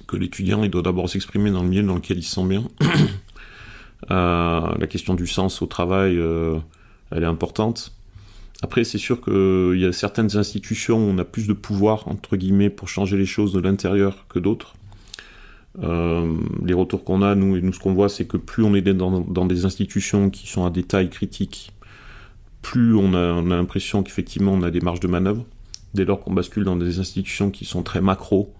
Que 0.06 0.16
l'étudiant, 0.16 0.62
il 0.62 0.70
doit 0.70 0.82
d'abord 0.82 1.08
s'exprimer 1.08 1.50
dans 1.50 1.62
le 1.62 1.68
milieu 1.68 1.82
dans 1.82 1.96
lequel 1.96 2.18
il 2.18 2.22
se 2.22 2.34
sent 2.34 2.46
bien. 2.46 2.64
la 4.08 4.86
question 4.88 5.14
du 5.14 5.26
sens 5.26 5.62
au 5.62 5.66
travail, 5.66 6.16
elle 7.10 7.22
est 7.22 7.26
importante. 7.26 7.92
Après, 8.62 8.84
c'est 8.84 8.98
sûr 8.98 9.20
qu'il 9.20 9.78
y 9.78 9.84
a 9.84 9.92
certaines 9.92 10.36
institutions 10.36 10.98
où 10.98 11.10
on 11.10 11.18
a 11.18 11.24
plus 11.24 11.46
de 11.46 11.52
pouvoir, 11.52 12.08
entre 12.08 12.36
guillemets, 12.36 12.70
pour 12.70 12.88
changer 12.88 13.16
les 13.16 13.26
choses 13.26 13.52
de 13.52 13.60
l'intérieur 13.60 14.26
que 14.28 14.38
d'autres. 14.38 14.74
Euh, 15.82 16.34
les 16.64 16.72
retours 16.72 17.04
qu'on 17.04 17.20
a, 17.22 17.34
nous, 17.34 17.56
et 17.56 17.60
nous, 17.60 17.72
ce 17.72 17.78
qu'on 17.78 17.92
voit, 17.92 18.08
c'est 18.08 18.26
que 18.26 18.38
plus 18.38 18.64
on 18.64 18.74
est 18.74 18.82
dans, 18.82 19.46
des 19.46 19.64
institutions 19.66 20.30
qui 20.30 20.46
sont 20.46 20.64
à 20.64 20.70
des 20.70 20.84
tailles 20.84 21.10
critiques, 21.10 21.72
plus 22.62 22.94
on 22.96 23.12
a, 23.14 23.42
l'impression 23.42 24.02
qu'effectivement 24.02 24.52
on 24.52 24.62
a 24.62 24.70
des 24.70 24.80
marges 24.80 25.00
de 25.00 25.08
manœuvre. 25.08 25.44
Dès 25.94 26.04
lors 26.04 26.20
qu'on 26.20 26.32
bascule 26.32 26.64
dans 26.64 26.76
des 26.76 26.98
institutions 26.98 27.50
qui 27.50 27.64
sont 27.64 27.82
très 27.82 28.00
macro, 28.00 28.52
euh, 28.54 28.55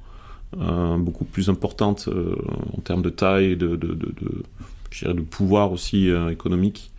beaucoup 0.52 1.24
plus 1.24 1.48
importantes 1.48 2.08
euh, 2.08 2.36
en 2.76 2.80
termes 2.80 3.02
de 3.02 3.10
taille 3.10 3.52
et 3.52 3.56
de, 3.56 3.76
de, 3.76 3.94
de 3.94 5.20
pouvoir 5.20 5.72
aussi 5.72 6.08
économique, 6.30 6.92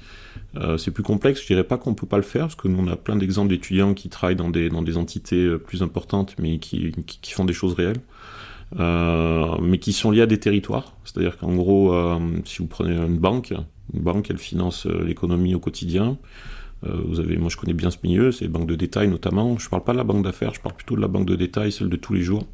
euh, 0.56 0.78
c'est 0.78 0.92
plus 0.92 1.04
complexe, 1.04 1.42
je 1.42 1.48
dirais 1.48 1.64
pas 1.64 1.78
qu'on 1.78 1.94
peut 1.94 2.08
pas 2.08 2.18
le 2.18 2.24
faire, 2.24 2.44
parce 2.44 2.56
que 2.56 2.68
nous 2.68 2.80
on 2.80 2.88
a 2.88 2.96
plein 2.96 3.16
d'exemples 3.16 3.50
d'étudiants 3.50 3.94
qui 3.94 4.10
travaillent 4.10 4.36
dans 4.36 4.50
des, 4.50 4.70
dans 4.70 4.82
des 4.82 4.98
entités 4.98 5.44
euh, 5.44 5.58
plus 5.58 5.84
importantes, 5.84 6.36
mais 6.40 6.58
qui, 6.60 6.94
qui, 7.06 7.32
font 7.32 7.46
des 7.46 7.54
choses 7.54 7.74
réelles, 7.74 8.00
euh, 8.80 9.56
mais 9.62 9.78
qui 9.78 9.94
sont 9.94 10.12
liées 10.12 10.22
à 10.22 10.26
des 10.26 10.40
territoires. 10.40 10.94
C'est-à-dire 11.04 11.38
qu'en 11.38 11.54
gros, 11.56 11.94
si 12.46 12.60
vous 12.60 12.68
prenez 12.68 12.96
une 12.96 13.18
banque, 13.18 13.54
une 13.94 14.02
banque 14.02 14.30
elle 14.30 14.38
finance 14.38 14.86
l'économie 14.86 15.56
au 15.56 15.60
quotidien. 15.60 16.18
vous 16.84 17.20
avez, 17.20 17.38
moi 17.38 17.50
je 17.50 17.58
connais 17.58 17.74
bien 17.74 17.92
ce 17.92 17.98
milieu, 18.04 18.32
c'est 18.32 18.46
les 18.46 18.52
banques 18.52 18.68
de 18.68 18.76
détail 18.76 19.08
notamment. 19.08 19.58
Je 19.58 19.70
parle 19.70 19.84
pas 19.84 19.94
de 19.94 19.98
la 19.98 20.04
banque 20.04 20.24
d'affaires, 20.24 20.54
je 20.54 20.60
parle 20.60 20.76
plutôt 20.76 20.96
de 20.96 21.02
la 21.02 21.08
banque 21.08 21.26
de 21.26 21.36
détail, 21.36 21.72
celle 21.72 21.90
de 21.90 21.96
tous 21.96 22.14
les 22.14 22.22
jours, 22.22 22.46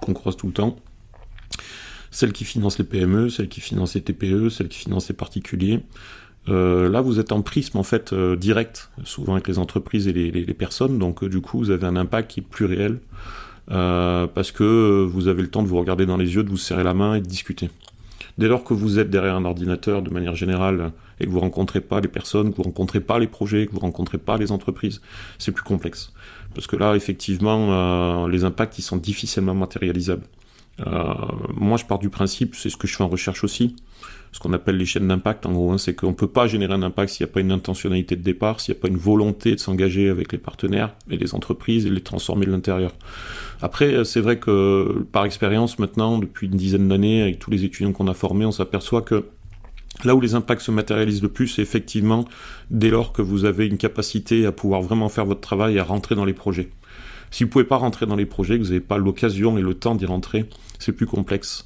qu'on 0.00 0.14
croise 0.14 0.36
tout 0.36 0.46
le 0.46 0.52
temps 0.52 0.76
celle 2.16 2.32
qui 2.32 2.44
finance 2.44 2.78
les 2.78 2.84
PME, 2.84 3.28
celle 3.28 3.48
qui 3.48 3.60
finance 3.60 3.94
les 3.94 4.00
TPE, 4.00 4.48
celle 4.48 4.68
qui 4.68 4.78
finance 4.78 5.08
les 5.08 5.14
particuliers. 5.14 5.80
Euh, 6.48 6.88
là, 6.88 7.02
vous 7.02 7.20
êtes 7.20 7.30
en 7.30 7.42
prisme 7.42 7.76
en 7.76 7.82
fait 7.82 8.14
euh, 8.14 8.36
direct, 8.36 8.90
souvent 9.04 9.34
avec 9.34 9.48
les 9.48 9.58
entreprises 9.58 10.08
et 10.08 10.12
les, 10.12 10.54
personnes, 10.54 10.98
donc 10.98 11.22
euh, 11.22 11.28
du 11.28 11.42
coup, 11.42 11.58
vous 11.58 11.70
avez 11.70 11.86
un 11.86 11.96
impact 11.96 12.30
qui 12.30 12.40
est 12.40 12.42
plus 12.42 12.64
réel 12.64 13.00
parce 13.68 14.52
que 14.52 15.04
vous 15.04 15.26
avez 15.26 15.42
le 15.42 15.48
temps 15.48 15.62
de 15.62 15.68
vous 15.68 15.78
regarder 15.78 16.06
dans 16.06 16.16
les 16.16 16.36
yeux, 16.36 16.44
de 16.44 16.48
vous 16.48 16.56
serrer 16.56 16.84
la 16.84 16.94
main 16.94 17.16
et 17.16 17.20
de 17.20 17.26
discuter. 17.26 17.68
Dès 18.38 18.48
lors 18.48 18.64
que 18.64 18.74
vous 18.74 18.98
êtes 18.98 19.10
derrière 19.10 19.34
un 19.34 19.44
ordinateur 19.44 20.02
de 20.02 20.10
manière 20.10 20.34
générale 20.34 20.92
et 21.20 21.24
que 21.24 21.30
vous 21.30 21.40
rencontrez 21.40 21.80
pas 21.80 22.00
les 22.00 22.08
personnes, 22.08 22.50
que 22.52 22.56
vous 22.56 22.64
rencontrez 22.64 23.00
pas 23.00 23.18
les 23.18 23.26
projets, 23.26 23.66
que 23.66 23.72
vous 23.72 23.80
rencontrez 23.80 24.18
pas 24.18 24.36
les 24.36 24.52
entreprises, 24.52 25.00
c'est 25.38 25.52
plus 25.52 25.64
complexe. 25.64 26.12
Parce 26.54 26.66
que 26.66 26.76
là, 26.76 26.94
effectivement, 26.94 28.26
les 28.26 28.44
impacts 28.44 28.78
ils 28.78 28.82
sont 28.82 28.98
difficilement 28.98 29.54
matérialisables. 29.54 30.26
moi, 31.54 31.78
je 31.78 31.86
pars 31.86 31.98
du 31.98 32.10
principe, 32.10 32.54
c'est 32.54 32.68
ce 32.68 32.76
que 32.76 32.86
je 32.86 32.94
fais 32.96 33.04
en 33.04 33.08
recherche 33.08 33.42
aussi 33.42 33.74
ce 34.36 34.40
qu'on 34.40 34.52
appelle 34.52 34.76
les 34.76 34.84
chaînes 34.84 35.08
d'impact, 35.08 35.46
en 35.46 35.52
gros, 35.52 35.72
hein, 35.72 35.78
c'est 35.78 35.94
qu'on 35.94 36.08
ne 36.10 36.14
peut 36.14 36.26
pas 36.26 36.46
générer 36.46 36.74
un 36.74 36.82
impact 36.82 37.10
s'il 37.10 37.24
n'y 37.24 37.30
a 37.30 37.32
pas 37.32 37.40
une 37.40 37.52
intentionnalité 37.52 38.16
de 38.16 38.22
départ, 38.22 38.60
s'il 38.60 38.74
n'y 38.74 38.78
a 38.78 38.82
pas 38.82 38.88
une 38.88 38.98
volonté 38.98 39.54
de 39.54 39.60
s'engager 39.60 40.10
avec 40.10 40.30
les 40.30 40.36
partenaires 40.36 40.94
et 41.10 41.16
les 41.16 41.34
entreprises 41.34 41.86
et 41.86 41.90
les 41.90 42.02
transformer 42.02 42.44
de 42.44 42.50
l'intérieur. 42.50 42.92
Après, 43.62 43.94
euh, 43.94 44.04
c'est 44.04 44.20
vrai 44.20 44.38
que 44.38 45.06
par 45.10 45.24
expérience 45.24 45.78
maintenant, 45.78 46.18
depuis 46.18 46.48
une 46.48 46.56
dizaine 46.56 46.86
d'années, 46.86 47.22
avec 47.22 47.38
tous 47.38 47.50
les 47.50 47.64
étudiants 47.64 47.92
qu'on 47.92 48.08
a 48.08 48.14
formés, 48.14 48.44
on 48.44 48.52
s'aperçoit 48.52 49.00
que 49.00 49.24
Là 50.04 50.14
où 50.14 50.20
les 50.20 50.34
impacts 50.34 50.60
se 50.60 50.70
matérialisent 50.70 51.22
le 51.22 51.30
plus, 51.30 51.48
c'est 51.48 51.62
effectivement 51.62 52.26
dès 52.70 52.90
lors 52.90 53.14
que 53.14 53.22
vous 53.22 53.46
avez 53.46 53.66
une 53.66 53.78
capacité 53.78 54.44
à 54.44 54.52
pouvoir 54.52 54.82
vraiment 54.82 55.08
faire 55.08 55.24
votre 55.24 55.40
travail 55.40 55.76
et 55.76 55.78
à 55.78 55.84
rentrer 55.84 56.14
dans 56.14 56.26
les 56.26 56.34
projets. 56.34 56.68
Si 57.30 57.44
vous 57.44 57.48
ne 57.48 57.52
pouvez 57.52 57.64
pas 57.64 57.78
rentrer 57.78 58.04
dans 58.04 58.14
les 58.14 58.26
projets, 58.26 58.58
que 58.58 58.62
vous 58.62 58.68
n'avez 58.68 58.80
pas 58.80 58.98
l'occasion 58.98 59.56
et 59.56 59.62
le 59.62 59.72
temps 59.72 59.94
d'y 59.94 60.04
rentrer, 60.04 60.44
c'est 60.78 60.92
plus 60.92 61.06
complexe. 61.06 61.64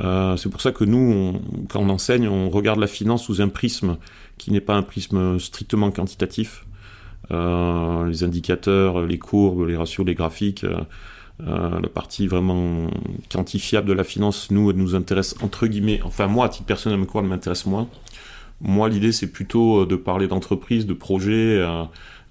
Euh, 0.00 0.36
c'est 0.36 0.50
pour 0.50 0.60
ça 0.60 0.72
que 0.72 0.84
nous, 0.84 1.40
quand 1.68 1.80
on 1.80 1.88
enseigne, 1.88 2.28
on 2.28 2.50
regarde 2.50 2.78
la 2.78 2.86
finance 2.86 3.24
sous 3.24 3.40
un 3.40 3.48
prisme 3.48 3.96
qui 4.38 4.52
n'est 4.52 4.60
pas 4.60 4.74
un 4.74 4.82
prisme 4.82 5.38
strictement 5.38 5.90
quantitatif. 5.90 6.64
Euh, 7.30 8.06
les 8.06 8.22
indicateurs, 8.22 9.04
les 9.04 9.18
courbes, 9.18 9.66
les 9.66 9.76
ratios, 9.76 10.06
les 10.06 10.14
graphiques, 10.14 10.64
euh, 10.64 11.80
la 11.80 11.88
partie 11.88 12.26
vraiment 12.26 12.88
quantifiable 13.30 13.88
de 13.88 13.92
la 13.92 14.04
finance, 14.04 14.50
nous, 14.50 14.70
elle 14.70 14.76
nous 14.76 14.94
intéresse 14.94 15.34
entre 15.42 15.66
guillemets. 15.66 16.00
Enfin, 16.04 16.26
moi, 16.26 16.46
à 16.46 16.48
titre 16.48 16.66
personnel, 16.66 17.00
elle 17.14 17.22
m'intéresse 17.24 17.66
moins. 17.66 17.88
Moi, 18.60 18.88
l'idée, 18.88 19.12
c'est 19.12 19.30
plutôt 19.30 19.84
de 19.86 19.96
parler 19.96 20.28
d'entreprise, 20.28 20.86
de 20.86 20.94
projets. 20.94 21.62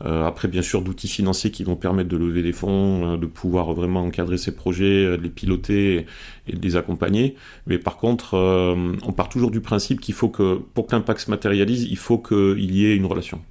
Euh, 0.03 0.25
après, 0.25 0.47
bien 0.47 0.61
sûr, 0.61 0.81
d'outils 0.81 1.07
financiers 1.07 1.51
qui 1.51 1.63
vont 1.63 1.75
permettre 1.75 2.09
de 2.09 2.17
lever 2.17 2.41
des 2.41 2.51
fonds, 2.51 3.13
euh, 3.13 3.17
de 3.17 3.25
pouvoir 3.25 3.73
vraiment 3.73 4.01
encadrer 4.01 4.37
ces 4.37 4.53
projets, 4.53 5.05
euh, 5.05 5.17
de 5.17 5.23
les 5.23 5.29
piloter 5.29 6.05
et, 6.47 6.55
de 6.55 6.61
les 6.61 6.75
accompagner. 6.75 7.35
Mais 7.65 7.77
par 7.77 7.97
contre, 7.97 8.35
on 8.35 9.11
part 9.13 9.29
toujours 9.29 9.51
du 9.51 9.61
principe 9.61 10.01
qu'il 10.01 10.13
faut 10.13 10.29
que, 10.29 10.59
pour 10.73 10.87
que 10.87 10.95
l'impact 10.95 11.21
se 11.21 11.31
matérialise, 11.31 11.83
il 11.83 11.97
faut 11.97 12.17
qu'il 12.17 12.75
y 12.75 12.85
ait 12.85 12.95
une 12.95 13.05
relation. 13.05 13.41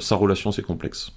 sa 0.00 0.16
relation, 0.16 0.52
c'est 0.52 0.62
complexe. 0.62 1.12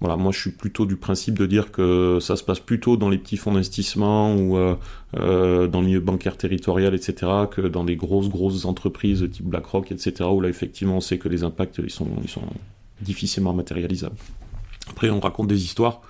Voilà, 0.00 0.16
moi 0.16 0.32
je 0.32 0.40
suis 0.40 0.50
plutôt 0.50 0.86
du 0.86 0.96
principe 0.96 1.38
de 1.38 1.46
dire 1.46 1.72
que 1.72 2.18
ça 2.20 2.36
se 2.36 2.42
passe 2.42 2.60
plutôt 2.60 2.96
dans 2.96 3.10
les 3.10 3.18
petits 3.18 3.36
fonds 3.36 3.52
d'investissement 3.52 4.34
ou 4.34 4.56
dans 4.56 5.80
le 5.80 5.86
milieu 5.86 6.00
bancaire 6.00 6.36
territorial, 6.36 6.94
etc., 6.94 7.30
que 7.50 7.60
dans 7.60 7.84
des 7.84 7.96
grosses, 7.96 8.30
grosses 8.30 8.64
entreprises 8.64 9.28
type 9.30 9.46
BlackRock, 9.46 9.92
etc., 9.92 10.28
où 10.32 10.40
là 10.40 10.48
effectivement 10.48 10.96
on 10.96 11.00
sait 11.00 11.18
que 11.18 11.28
les 11.28 11.42
impacts 11.42 11.78
ils 11.78 11.90
sont, 11.90 12.08
ils 12.22 12.30
sont 12.30 12.42
difficilement 13.02 13.52
matérialisables. 13.52 14.16
Après, 14.88 15.10
on 15.10 15.20
raconte 15.20 15.48
des 15.48 15.62
histoires. 15.62 16.00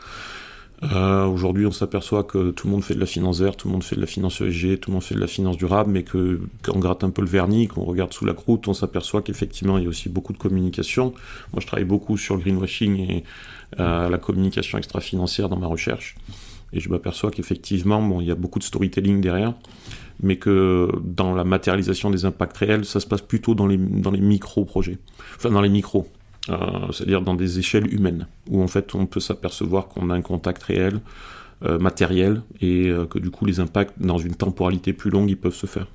Euh, 0.82 1.26
aujourd'hui, 1.26 1.66
on 1.66 1.72
s'aperçoit 1.72 2.24
que 2.24 2.52
tout 2.52 2.66
le 2.66 2.72
monde 2.72 2.82
fait 2.82 2.94
de 2.94 3.00
la 3.00 3.06
finance 3.06 3.40
verte, 3.40 3.58
tout 3.58 3.68
le 3.68 3.72
monde 3.72 3.84
fait 3.84 3.96
de 3.96 4.00
la 4.00 4.06
finance 4.06 4.40
ESG, 4.40 4.80
tout 4.80 4.90
le 4.90 4.94
monde 4.94 5.02
fait 5.02 5.14
de 5.14 5.20
la 5.20 5.26
finance 5.26 5.58
durable, 5.58 5.90
mais 5.90 6.04
que 6.04 6.40
quand 6.62 6.74
on 6.74 6.78
gratte 6.78 7.04
un 7.04 7.10
peu 7.10 7.20
le 7.20 7.28
vernis, 7.28 7.68
qu'on 7.68 7.84
regarde 7.84 8.14
sous 8.14 8.24
la 8.24 8.32
croûte, 8.32 8.66
on 8.66 8.72
s'aperçoit 8.72 9.20
qu'effectivement, 9.20 9.76
il 9.76 9.84
y 9.84 9.86
a 9.86 9.90
aussi 9.90 10.08
beaucoup 10.08 10.32
de 10.32 10.38
communication. 10.38 11.12
Moi, 11.52 11.60
je 11.60 11.66
travaille 11.66 11.84
beaucoup 11.84 12.16
sur 12.16 12.34
le 12.34 12.40
greenwashing 12.40 12.98
et 12.98 13.24
euh, 13.78 14.08
la 14.08 14.18
communication 14.18 14.78
extra-financière 14.78 15.50
dans 15.50 15.58
ma 15.58 15.66
recherche. 15.66 16.16
Et 16.72 16.80
je 16.80 16.88
m'aperçois 16.88 17.30
qu'effectivement, 17.30 18.00
bon, 18.00 18.20
il 18.20 18.28
y 18.28 18.30
a 18.30 18.36
beaucoup 18.36 18.58
de 18.58 18.64
storytelling 18.64 19.20
derrière, 19.20 19.54
mais 20.22 20.36
que 20.36 20.88
dans 21.02 21.34
la 21.34 21.44
matérialisation 21.44 22.10
des 22.10 22.24
impacts 22.24 22.56
réels, 22.56 22.84
ça 22.86 23.00
se 23.00 23.06
passe 23.06 23.22
plutôt 23.22 23.54
dans 23.54 23.66
les, 23.66 23.76
dans 23.76 24.12
les 24.12 24.20
micro-projets. 24.20 24.98
Enfin, 25.36 25.50
dans 25.50 25.60
les 25.60 25.68
micros. 25.68 26.08
Euh, 26.48 26.90
c'est-à-dire 26.92 27.20
dans 27.20 27.34
des 27.34 27.58
échelles 27.58 27.92
humaines, 27.92 28.26
où 28.48 28.62
en 28.62 28.66
fait 28.66 28.94
on 28.94 29.06
peut 29.06 29.20
s'apercevoir 29.20 29.88
qu'on 29.88 30.08
a 30.10 30.14
un 30.14 30.22
contact 30.22 30.62
réel, 30.62 31.00
euh, 31.64 31.78
matériel, 31.78 32.42
et 32.62 32.88
euh, 32.88 33.04
que 33.04 33.18
du 33.18 33.30
coup 33.30 33.44
les 33.44 33.60
impacts 33.60 34.00
dans 34.00 34.18
une 34.18 34.34
temporalité 34.34 34.92
plus 34.94 35.10
longue, 35.10 35.28
ils 35.28 35.36
peuvent 35.36 35.54
se 35.54 35.66
faire. 35.66 35.86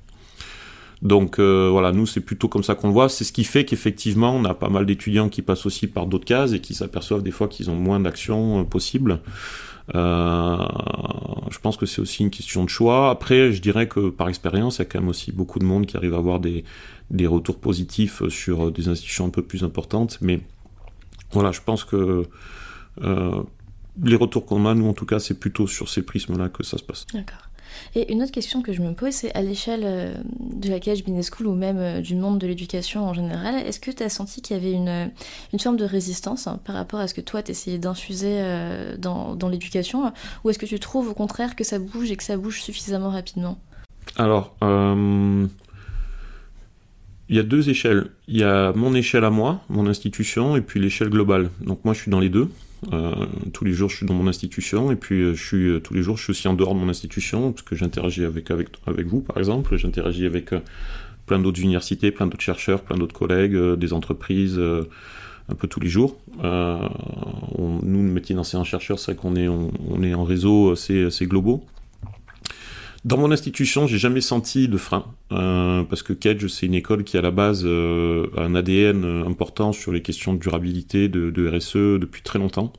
Donc 1.02 1.38
voilà, 1.38 1.92
nous 1.92 2.06
c'est 2.06 2.22
plutôt 2.22 2.48
comme 2.48 2.62
ça 2.62 2.74
qu'on 2.74 2.86
le 2.86 2.92
voit. 2.94 3.10
C'est 3.10 3.24
ce 3.24 3.32
qui 3.32 3.44
fait 3.44 3.66
qu'effectivement 3.66 4.34
on 4.34 4.44
a 4.46 4.54
pas 4.54 4.70
mal 4.70 4.86
d'étudiants 4.86 5.28
qui 5.28 5.42
passent 5.42 5.66
aussi 5.66 5.88
par 5.88 6.06
d'autres 6.06 6.24
cases 6.24 6.52
et 6.52 6.60
qui 6.60 6.72
s'aperçoivent 6.72 7.22
des 7.22 7.32
fois 7.32 7.48
qu'ils 7.48 7.68
ont 7.68 7.74
moins 7.74 8.00
d'actions 8.00 8.64
possibles. 8.64 9.20
Je 9.94 11.58
pense 11.60 11.76
que 11.76 11.86
c'est 11.86 12.00
aussi 12.00 12.22
une 12.22 12.30
question 12.30 12.64
de 12.64 12.68
choix. 12.68 13.10
Après, 13.10 13.52
je 13.52 13.60
dirais 13.60 13.88
que 13.88 14.10
par 14.10 14.28
expérience, 14.28 14.76
il 14.76 14.78
y 14.80 14.82
a 14.82 14.84
quand 14.84 15.00
même 15.00 15.08
aussi 15.08 15.32
beaucoup 15.32 15.58
de 15.58 15.64
monde 15.64 15.86
qui 15.86 15.96
arrive 15.96 16.14
à 16.14 16.18
avoir 16.18 16.40
des, 16.40 16.64
des 17.10 17.26
retours 17.26 17.58
positifs 17.58 18.26
sur 18.28 18.72
des 18.72 18.88
institutions 18.88 19.26
un 19.26 19.30
peu 19.30 19.42
plus 19.42 19.64
importantes. 19.64 20.18
Mais 20.20 20.40
voilà, 21.32 21.52
je 21.52 21.60
pense 21.60 21.84
que 21.84 22.26
euh, 23.02 23.42
les 24.02 24.16
retours 24.16 24.46
qu'on 24.46 24.66
a, 24.66 24.74
nous 24.74 24.88
en 24.88 24.92
tout 24.92 25.06
cas, 25.06 25.18
c'est 25.18 25.38
plutôt 25.38 25.66
sur 25.66 25.88
ces 25.88 26.02
prismes-là 26.02 26.48
que 26.48 26.62
ça 26.62 26.78
se 26.78 26.82
passe. 26.82 27.06
D'accord. 27.12 27.45
Et 27.94 28.12
une 28.12 28.22
autre 28.22 28.32
question 28.32 28.62
que 28.62 28.72
je 28.72 28.82
me 28.82 28.92
pose, 28.92 29.12
c'est 29.12 29.34
à 29.34 29.42
l'échelle 29.42 29.82
euh, 29.84 30.14
de 30.38 30.68
la 30.68 30.80
Cage 30.80 31.04
Business 31.04 31.30
School 31.30 31.46
ou 31.46 31.54
même 31.54 31.78
euh, 31.78 32.00
du 32.00 32.14
monde 32.14 32.38
de 32.38 32.46
l'éducation 32.46 33.06
en 33.06 33.14
général, 33.14 33.54
est-ce 33.56 33.80
que 33.80 33.90
tu 33.90 34.02
as 34.02 34.08
senti 34.08 34.42
qu'il 34.42 34.56
y 34.56 34.60
avait 34.60 34.72
une, 34.72 35.10
une 35.52 35.58
forme 35.58 35.76
de 35.76 35.84
résistance 35.84 36.46
hein, 36.46 36.60
par 36.64 36.74
rapport 36.74 37.00
à 37.00 37.08
ce 37.08 37.14
que 37.14 37.20
toi 37.20 37.42
tu 37.42 37.52
essayais 37.52 37.78
d'infuser 37.78 38.36
euh, 38.38 38.96
dans, 38.96 39.34
dans 39.34 39.48
l'éducation 39.48 40.12
Ou 40.44 40.50
est-ce 40.50 40.58
que 40.58 40.66
tu 40.66 40.78
trouves 40.78 41.08
au 41.08 41.14
contraire 41.14 41.56
que 41.56 41.64
ça 41.64 41.78
bouge 41.78 42.10
et 42.10 42.16
que 42.16 42.24
ça 42.24 42.36
bouge 42.36 42.60
suffisamment 42.60 43.10
rapidement? 43.10 43.58
Alors, 44.16 44.54
il 47.28 47.36
y 47.36 47.38
a 47.38 47.42
deux 47.42 47.68
échelles. 47.68 48.10
Il 48.28 48.36
y 48.36 48.44
a 48.44 48.72
mon 48.72 48.94
échelle 48.94 49.24
à 49.24 49.30
moi, 49.30 49.60
mon 49.68 49.86
institution, 49.86 50.56
et 50.56 50.60
puis 50.60 50.80
l'échelle 50.80 51.10
globale. 51.10 51.50
Donc 51.60 51.84
moi 51.84 51.92
je 51.92 52.00
suis 52.00 52.10
dans 52.10 52.20
les 52.20 52.28
deux. 52.28 52.50
Euh, 52.92 53.14
tous 53.52 53.64
les 53.64 53.72
jours, 53.72 53.90
je 53.90 53.96
suis 53.96 54.06
dans 54.06 54.14
mon 54.14 54.28
institution, 54.28 54.90
et 54.90 54.96
puis 54.96 55.20
euh, 55.20 55.34
je 55.34 55.42
suis 55.42 55.68
euh, 55.68 55.80
tous 55.80 55.94
les 55.94 56.02
jours, 56.02 56.16
je 56.16 56.24
suis 56.24 56.30
aussi 56.30 56.48
en 56.48 56.54
dehors 56.54 56.74
de 56.74 56.80
mon 56.80 56.88
institution, 56.88 57.52
parce 57.52 57.62
que 57.62 57.74
j'interagis 57.74 58.24
avec, 58.24 58.50
avec, 58.50 58.68
avec 58.86 59.06
vous, 59.06 59.20
par 59.20 59.38
exemple. 59.38 59.76
J'interagis 59.76 60.26
avec 60.26 60.50
plein 61.26 61.38
d'autres 61.38 61.60
universités, 61.60 62.10
plein 62.10 62.26
d'autres 62.26 62.42
chercheurs, 62.42 62.82
plein 62.82 62.96
d'autres 62.96 63.14
collègues, 63.14 63.56
des 63.74 63.92
entreprises, 63.92 64.60
un 65.48 65.54
peu 65.54 65.66
tous 65.66 65.80
les 65.80 65.88
jours. 65.88 66.16
Nous, 66.42 68.02
le 68.02 68.10
métier 68.10 68.34
d'enseignant-chercheur, 68.34 68.98
c'est 68.98 69.16
qu'on 69.16 69.34
est, 69.34 69.48
on, 69.48 70.02
est 70.02 70.14
en 70.14 70.24
réseau 70.24 70.72
assez, 70.72 71.06
assez. 71.06 71.26
Dans 73.06 73.18
mon 73.18 73.30
institution, 73.30 73.86
j'ai 73.86 73.98
jamais 73.98 74.20
senti 74.20 74.66
de 74.66 74.76
frein, 74.76 75.04
euh, 75.30 75.84
parce 75.84 76.02
que 76.02 76.12
Kedge, 76.12 76.48
c'est 76.48 76.66
une 76.66 76.74
école 76.74 77.04
qui 77.04 77.16
à 77.16 77.22
la 77.22 77.30
base 77.30 77.62
euh, 77.64 78.26
a 78.36 78.40
un 78.40 78.56
ADN 78.56 79.04
important 79.24 79.70
sur 79.70 79.92
les 79.92 80.02
questions 80.02 80.34
de 80.34 80.40
durabilité, 80.40 81.08
de, 81.08 81.30
de, 81.30 81.48
RSE 81.48 82.00
depuis 82.00 82.22
très 82.22 82.40
longtemps. 82.40 82.72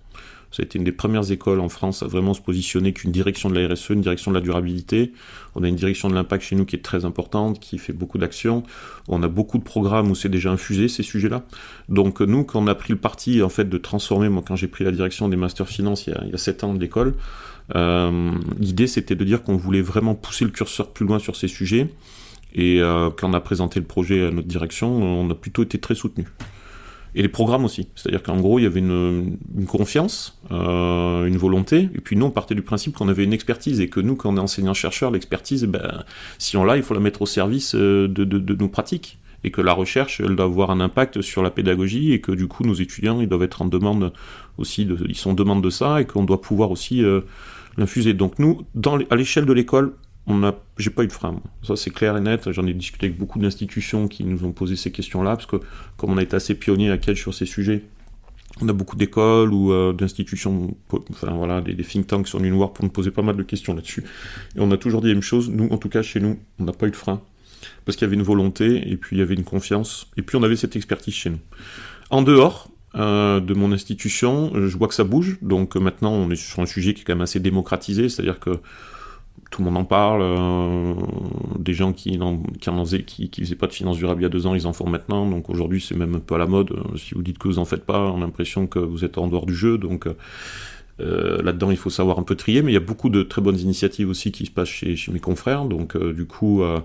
Ça 0.52 0.62
a 0.62 0.66
été 0.66 0.78
une 0.78 0.86
des 0.86 0.92
premières 0.92 1.32
écoles 1.32 1.60
en 1.60 1.70
France 1.70 2.04
à 2.04 2.08
vraiment 2.08 2.34
se 2.34 2.42
positionner 2.42 2.94
qu'une 2.94 3.12
direction 3.12 3.50
de 3.50 3.60
la 3.60 3.74
RSE, 3.74 3.90
une 3.90 4.02
direction 4.02 4.32
de 4.32 4.36
la 4.36 4.42
durabilité. 4.42 5.12
On 5.56 5.64
a 5.64 5.68
une 5.68 5.76
direction 5.76 6.10
de 6.10 6.16
l'impact 6.16 6.44
chez 6.44 6.56
nous 6.56 6.66
qui 6.66 6.76
est 6.76 6.82
très 6.82 7.06
importante, 7.06 7.60
qui 7.60 7.78
fait 7.78 7.94
beaucoup 7.94 8.18
d'actions. 8.18 8.64
On 9.08 9.22
a 9.24 9.28
beaucoup 9.28 9.58
de 9.58 9.64
programmes 9.64 10.10
où 10.10 10.16
c'est 10.16 10.30
déjà 10.30 10.52
infusé 10.52 10.88
ces 10.88 11.04
sujets-là. 11.04 11.44
Donc 11.90 12.22
nous, 12.22 12.44
quand 12.44 12.62
on 12.62 12.68
a 12.68 12.76
pris 12.76 12.94
le 12.94 13.00
parti 13.00 13.42
en 13.42 13.50
fait 13.50 13.68
de 13.68 13.78
transformer, 13.78 14.30
moi 14.30 14.44
quand 14.46 14.56
j'ai 14.56 14.68
pris 14.68 14.84
la 14.84 14.92
direction 14.92 15.28
des 15.30 15.38
masters 15.38 15.68
finance 15.68 16.08
il 16.08 16.14
y 16.14 16.34
a, 16.34 16.38
7 16.38 16.64
ans 16.64 16.74
de 16.74 16.80
l'école, 16.80 17.16
euh, 17.76 18.32
L'idée, 18.60 18.88
c'était 18.88 19.16
de 19.16 19.24
dire 19.24 19.44
qu'on 19.44 19.58
voulait 19.58 19.82
vraiment 19.82 20.16
pousser 20.16 20.46
le 20.46 20.52
curseur 20.52 20.94
plus 20.94 21.06
loin 21.06 21.20
sur 21.20 21.36
ces 21.36 21.48
sujets. 21.48 21.90
Et 22.54 22.82
euh, 22.82 23.10
quand 23.10 23.30
on 23.30 23.34
a 23.34 23.42
présenté 23.42 23.80
le 23.80 23.86
projet 23.86 24.28
à 24.28 24.32
notre 24.32 24.48
direction, 24.48 24.90
on 24.90 25.30
a 25.30 25.36
plutôt 25.36 25.64
été 25.64 25.78
très 25.78 25.96
soutenu. 25.96 26.26
Et 27.18 27.24
les 27.24 27.30
programmes 27.30 27.66
aussi. 27.66 27.90
C'est-à-dire 27.96 28.22
qu'en 28.22 28.40
gros, 28.40 28.60
il 28.60 28.62
y 28.62 28.66
avait 28.68 28.80
une, 28.80 29.40
une 29.58 29.66
confiance, 29.66 30.40
euh, 30.52 31.26
une 31.26 31.36
volonté, 31.36 31.90
et 31.96 32.00
puis 32.00 32.16
nous, 32.16 32.28
on 32.28 32.30
partait 32.30 32.54
du 32.54 32.62
principe 32.62 32.94
qu'on 32.94 33.10
avait 33.10 33.24
une 33.24 33.34
expertise, 33.34 33.82
et 33.82 33.90
que 33.90 34.00
nous, 34.00 34.16
quand 34.16 34.32
on 34.32 34.38
est 34.38 34.40
enseignant-chercheur, 34.40 35.10
l'expertise, 35.10 35.64
ben, 35.64 36.04
si 36.38 36.58
on 36.58 36.64
l'a, 36.64 36.78
il 36.78 36.84
faut 36.84 36.94
la 36.94 37.00
mettre 37.00 37.24
au 37.24 37.26
service 37.26 37.74
euh, 37.74 38.08
de, 38.08 38.24
de, 38.24 38.38
de, 38.38 38.54
nos 38.54 38.70
pratiques. 38.70 39.18
Et 39.44 39.50
que 39.50 39.62
la 39.62 39.74
recherche, 39.74 40.20
elle 40.20 40.36
doit 40.36 40.46
avoir 40.46 40.70
un 40.70 40.80
impact 40.80 41.22
sur 41.22 41.42
la 41.42 41.50
pédagogie, 41.50 42.14
et 42.14 42.22
que 42.22 42.32
du 42.32 42.48
coup, 42.48 42.64
nos 42.64 42.76
étudiants, 42.76 43.20
ils 43.20 43.28
doivent 43.28 43.42
être 43.42 43.64
en 43.64 43.66
demande 43.66 44.14
aussi, 44.60 44.86
de, 44.86 44.96
ils 45.10 45.18
sont 45.18 45.32
en 45.32 45.34
demande 45.34 45.64
de 45.64 45.72
ça, 45.72 46.00
et 46.00 46.06
qu'on 46.06 46.24
doit 46.24 46.42
pouvoir 46.42 46.70
aussi... 46.70 47.04
Euh, 47.04 47.22
l'infuser. 47.78 48.14
Donc 48.14 48.40
nous, 48.40 48.64
dans, 48.76 48.98
à 49.10 49.16
l'échelle 49.16 49.46
de 49.46 49.54
l'école, 49.54 49.94
on 50.28 50.44
a, 50.44 50.54
j'ai 50.78 50.90
pas 50.90 51.04
eu 51.04 51.08
de 51.08 51.14
frein. 51.14 51.42
Ça 51.64 51.76
c'est 51.76 51.90
clair 51.90 52.18
et 52.18 52.22
net. 52.22 52.52
J'en 52.52 52.68
ai 52.68 52.74
discuté 52.74 53.08
avec 53.08 53.18
beaucoup 53.18 53.40
d'institutions 53.40 54.08
qui 54.08 54.24
nous 54.24 54.44
ont 54.44 54.52
posé 54.52 54.76
ces 54.76 54.92
questions-là, 54.92 55.36
parce 55.36 55.46
que 55.46 55.58
comme 55.96 56.12
on 56.12 56.18
a 56.18 56.24
été 56.24 56.36
assez 56.36 56.54
pionnier 56.54 56.92
à 56.92 56.98
quel 56.98 57.16
sur 57.16 57.34
ces 57.34 57.46
sujets, 57.46 57.84
on 58.62 58.70
a 58.70 58.74
beaucoup 58.74 58.96
d'écoles 58.96 59.54
ou 59.54 59.72
euh, 59.72 59.94
d'institutions, 59.94 60.76
enfin 61.12 61.32
voilà, 61.32 61.62
des, 61.62 61.76
think 61.84 62.08
tanks 62.08 62.28
sur 62.28 62.40
l'UNOIR 62.40 62.74
pour 62.74 62.84
nous 62.84 62.92
poser 62.92 63.12
pas 63.12 63.22
mal 63.22 63.36
de 63.36 63.44
questions 63.44 63.74
là-dessus. 63.74 64.04
Et 64.56 64.60
on 64.60 64.72
a 64.72 64.78
toujours 64.78 65.02
dit 65.02 65.08
la 65.08 65.14
même 65.14 65.24
chose. 65.24 65.50
Nous, 65.50 65.68
en 65.70 65.78
tout 65.78 65.90
cas, 65.90 66.02
chez 66.02 66.20
nous, 66.20 66.40
on 66.60 66.64
n'a 66.64 66.74
pas 66.74 66.88
eu 66.88 66.92
de 66.92 66.96
frein. 66.96 67.22
Parce 67.86 67.96
qu'il 67.96 68.06
y 68.06 68.10
avait 68.10 68.16
une 68.16 68.24
volonté, 68.24 68.90
et 68.90 68.98
puis 68.98 69.16
il 69.16 69.20
y 69.20 69.22
avait 69.22 69.36
une 69.36 69.44
confiance, 69.44 70.08
et 70.18 70.22
puis 70.22 70.38
on 70.38 70.44
avait 70.44 70.56
cette 70.56 70.76
expertise 70.76 71.14
chez 71.14 71.30
nous. 71.30 71.40
En 72.10 72.22
dehors, 72.22 72.70
euh, 72.96 73.40
de 73.40 73.54
mon 73.54 73.72
institution, 73.72 74.52
je 74.56 74.78
vois 74.78 74.88
que 74.88 74.94
ça 74.94 75.04
bouge. 75.04 75.38
Donc 75.42 75.76
euh, 75.76 75.80
maintenant, 75.80 76.12
on 76.12 76.30
est 76.32 76.36
sur 76.36 76.60
un 76.62 76.66
sujet 76.66 76.94
qui 76.94 77.02
est 77.02 77.04
quand 77.04 77.14
même 77.14 77.22
assez 77.22 77.40
démocratisé, 77.40 78.10
c'est-à-dire 78.10 78.40
que 78.40 78.60
tout 79.52 79.62
le 79.62 79.66
monde 79.66 79.78
en 79.78 79.86
parle. 79.86 80.22
Euh, 80.22 80.94
des 81.60 81.74
gens 81.74 81.94
qui 81.94 82.18
n'en 82.18 82.42
qui, 83.06 83.30
qui, 83.30 83.42
faisaient 83.42 83.56
pas 83.56 83.68
de 83.68 83.74
finances 83.74 83.98
durables 83.98 84.22
il 84.22 84.24
y 84.24 84.28
a 84.28 84.30
deux 84.30 84.48
ans, 84.48 84.56
ils 84.56 84.68
en 84.68 84.74
font 84.74 84.90
maintenant. 84.90 85.30
Donc 85.30 85.50
aujourd'hui, 85.50 85.82
c'est 85.82 85.96
même 85.96 86.16
un 86.16 86.20
peu 86.20 86.36
à 86.36 86.38
la 86.38 86.48
mode. 86.48 86.74
Si 86.98 87.16
vous 87.16 87.22
dites 87.22 87.38
que 87.38 87.48
vous 87.48 87.60
en 87.60 87.66
faites 87.66 87.86
pas, 87.86 88.00
on 88.00 88.18
a 88.18 88.22
l'impression 88.22 88.68
que 88.68 88.80
vous 88.80 89.06
êtes 89.06 89.18
en 89.18 89.28
dehors 89.28 89.46
du 89.46 89.56
jeu. 89.56 89.78
Donc 89.78 90.08
euh, 91.00 91.42
là-dedans, 91.44 91.72
il 91.72 91.78
faut 91.78 91.90
savoir 91.90 92.20
un 92.20 92.24
peu 92.24 92.36
trier, 92.36 92.62
mais 92.62 92.72
il 92.72 92.74
y 92.74 92.78
a 92.78 92.82
beaucoup 92.82 93.10
de 93.10 93.24
très 93.24 93.42
bonnes 93.42 93.60
initiatives 93.60 94.10
aussi 94.10 94.32
qui 94.32 94.46
se 94.46 94.52
passent 94.52 94.70
chez, 94.70 94.96
mes 95.12 95.20
confrères. 95.20 95.66
Donc, 95.66 95.96
euh, 95.96 96.14
du 96.14 96.26
coup, 96.26 96.64
euh, 96.64 96.80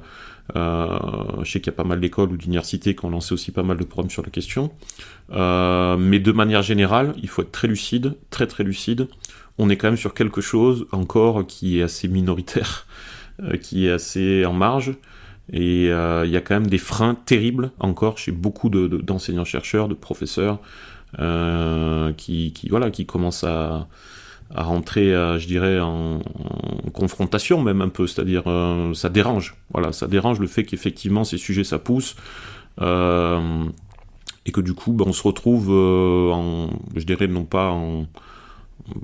je 0.54 1.50
sais 1.50 1.60
qu'il 1.60 1.72
y 1.72 1.74
a 1.74 1.76
pas 1.76 1.84
mal 1.84 2.00
d'écoles 2.00 2.30
ou 2.30 2.36
d'universités 2.36 2.94
qui 2.94 3.04
ont 3.04 3.10
lancé 3.10 3.32
aussi 3.32 3.52
pas 3.52 3.62
mal 3.62 3.78
de 3.78 3.84
programmes 3.84 4.10
sur 4.10 4.22
la 4.22 4.30
question. 4.30 4.70
mais 5.30 6.18
de 6.18 6.32
manière 6.32 6.62
générale, 6.62 7.14
il 7.22 7.28
faut 7.28 7.42
être 7.42 7.52
très 7.52 7.68
lucide, 7.68 8.14
très 8.30 8.46
très 8.46 8.64
lucide. 8.64 9.08
On 9.58 9.68
est 9.68 9.76
quand 9.76 9.88
même 9.88 9.96
sur 9.96 10.14
quelque 10.14 10.40
chose 10.40 10.86
encore 10.92 11.46
qui 11.46 11.78
est 11.78 11.82
assez 11.82 12.08
minoritaire, 12.08 12.86
qui 13.62 13.86
est 13.86 13.90
assez 13.90 14.44
en 14.46 14.52
marge. 14.52 14.94
Et 15.52 15.86
il 15.86 16.30
y 16.30 16.36
a 16.36 16.40
quand 16.40 16.54
même 16.54 16.68
des 16.68 16.78
freins 16.78 17.14
terribles 17.14 17.72
encore 17.78 18.16
chez 18.16 18.32
beaucoup 18.32 18.70
d'enseignants-chercheurs, 18.70 19.88
de, 19.88 19.94
professeurs, 19.94 20.60
euh, 21.18 22.12
qui, 22.14 22.54
voilà, 22.70 22.90
qui 22.90 23.04
commence 23.04 23.44
à, 23.44 23.88
à 24.54 24.62
rentrer, 24.62 25.10
je 25.10 25.46
dirais, 25.46 25.80
en, 25.80 26.20
confrontation 26.92 27.62
même 27.62 27.80
un 27.80 27.88
peu, 27.88 28.06
c'est-à-dire 28.06 28.44
euh, 28.46 28.94
ça 28.94 29.08
dérange. 29.08 29.56
Voilà, 29.72 29.92
ça 29.92 30.06
dérange 30.06 30.40
le 30.40 30.46
fait 30.46 30.64
qu'effectivement 30.64 31.24
ces 31.24 31.38
sujets 31.38 31.64
ça 31.64 31.78
pousse. 31.78 32.16
Euh, 32.80 33.64
et 34.44 34.52
que 34.52 34.60
du 34.60 34.74
coup, 34.74 34.92
ben, 34.92 35.04
on 35.06 35.12
se 35.12 35.22
retrouve 35.22 35.68
je 35.68 37.04
dirais, 37.04 37.26
non 37.28 37.44
pas 37.44 37.70
en, 37.70 38.06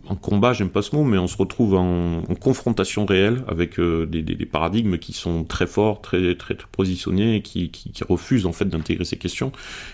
en 0.09 0.17
combat, 0.17 0.53
j'aime 0.53 0.71
pas 0.71 0.83
ce 0.83 0.95
mot, 0.97 1.05
mais 1.05 1.19
on 1.19 1.29
se 1.29 1.37
retrouve 1.37 1.75
en, 1.75 2.23
confrontation 2.41 3.07
réelle 3.07 3.45
avec 3.47 3.79
euh, 3.79 4.07
des, 4.07 4.47
paradigmes 4.47 4.99
qui 4.99 5.13
sont 5.13 5.45
très 5.45 5.67
forts, 5.67 6.01
très 6.01 6.37
positionnés 6.73 7.37
et 7.37 7.43
qui, 7.43 7.71
refusent 8.09 8.47
en 8.47 8.53
fait 8.53 8.65
d'intégrer 8.65 9.05
ces 9.05 9.17
questions. 9.17 9.53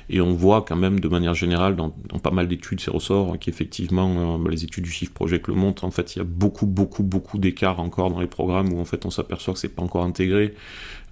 Et 0.08 0.20
on 0.20 0.32
voit 0.32 0.64
quand 0.66 0.76
même 0.76 1.00
de 1.00 1.08
manière 1.08 1.34
générale 1.34 1.76
dans, 1.76 1.90
pas 2.22 2.30
mal 2.30 2.48
d'études 2.48 2.80
ces 2.80 2.90
ressorts 2.90 3.38
qu'effectivement 3.38 4.38
euh, 4.38 4.50
les 4.50 4.64
études 4.64 4.84
du 4.84 4.90
Chiffre 4.90 5.12
Project 5.12 5.48
le 5.48 5.54
montrent. 5.54 5.84
En 5.84 5.90
fait, 5.90 6.16
il 6.16 6.18
y 6.18 6.22
a 6.22 6.24
beaucoup 6.24 6.66
beaucoup 6.66 7.02
beaucoup 7.02 7.38
d'écarts 7.38 7.80
encore 7.80 8.10
dans 8.10 8.20
les 8.20 8.26
programmes 8.26 8.72
où 8.72 8.80
en 8.80 8.84
fait 8.84 9.04
on 9.04 9.10
s'aperçoit 9.10 9.54
que 9.54 9.60
c'est 9.60 9.68
pas 9.68 9.82
encore 9.82 10.04
intégré, 10.04 10.54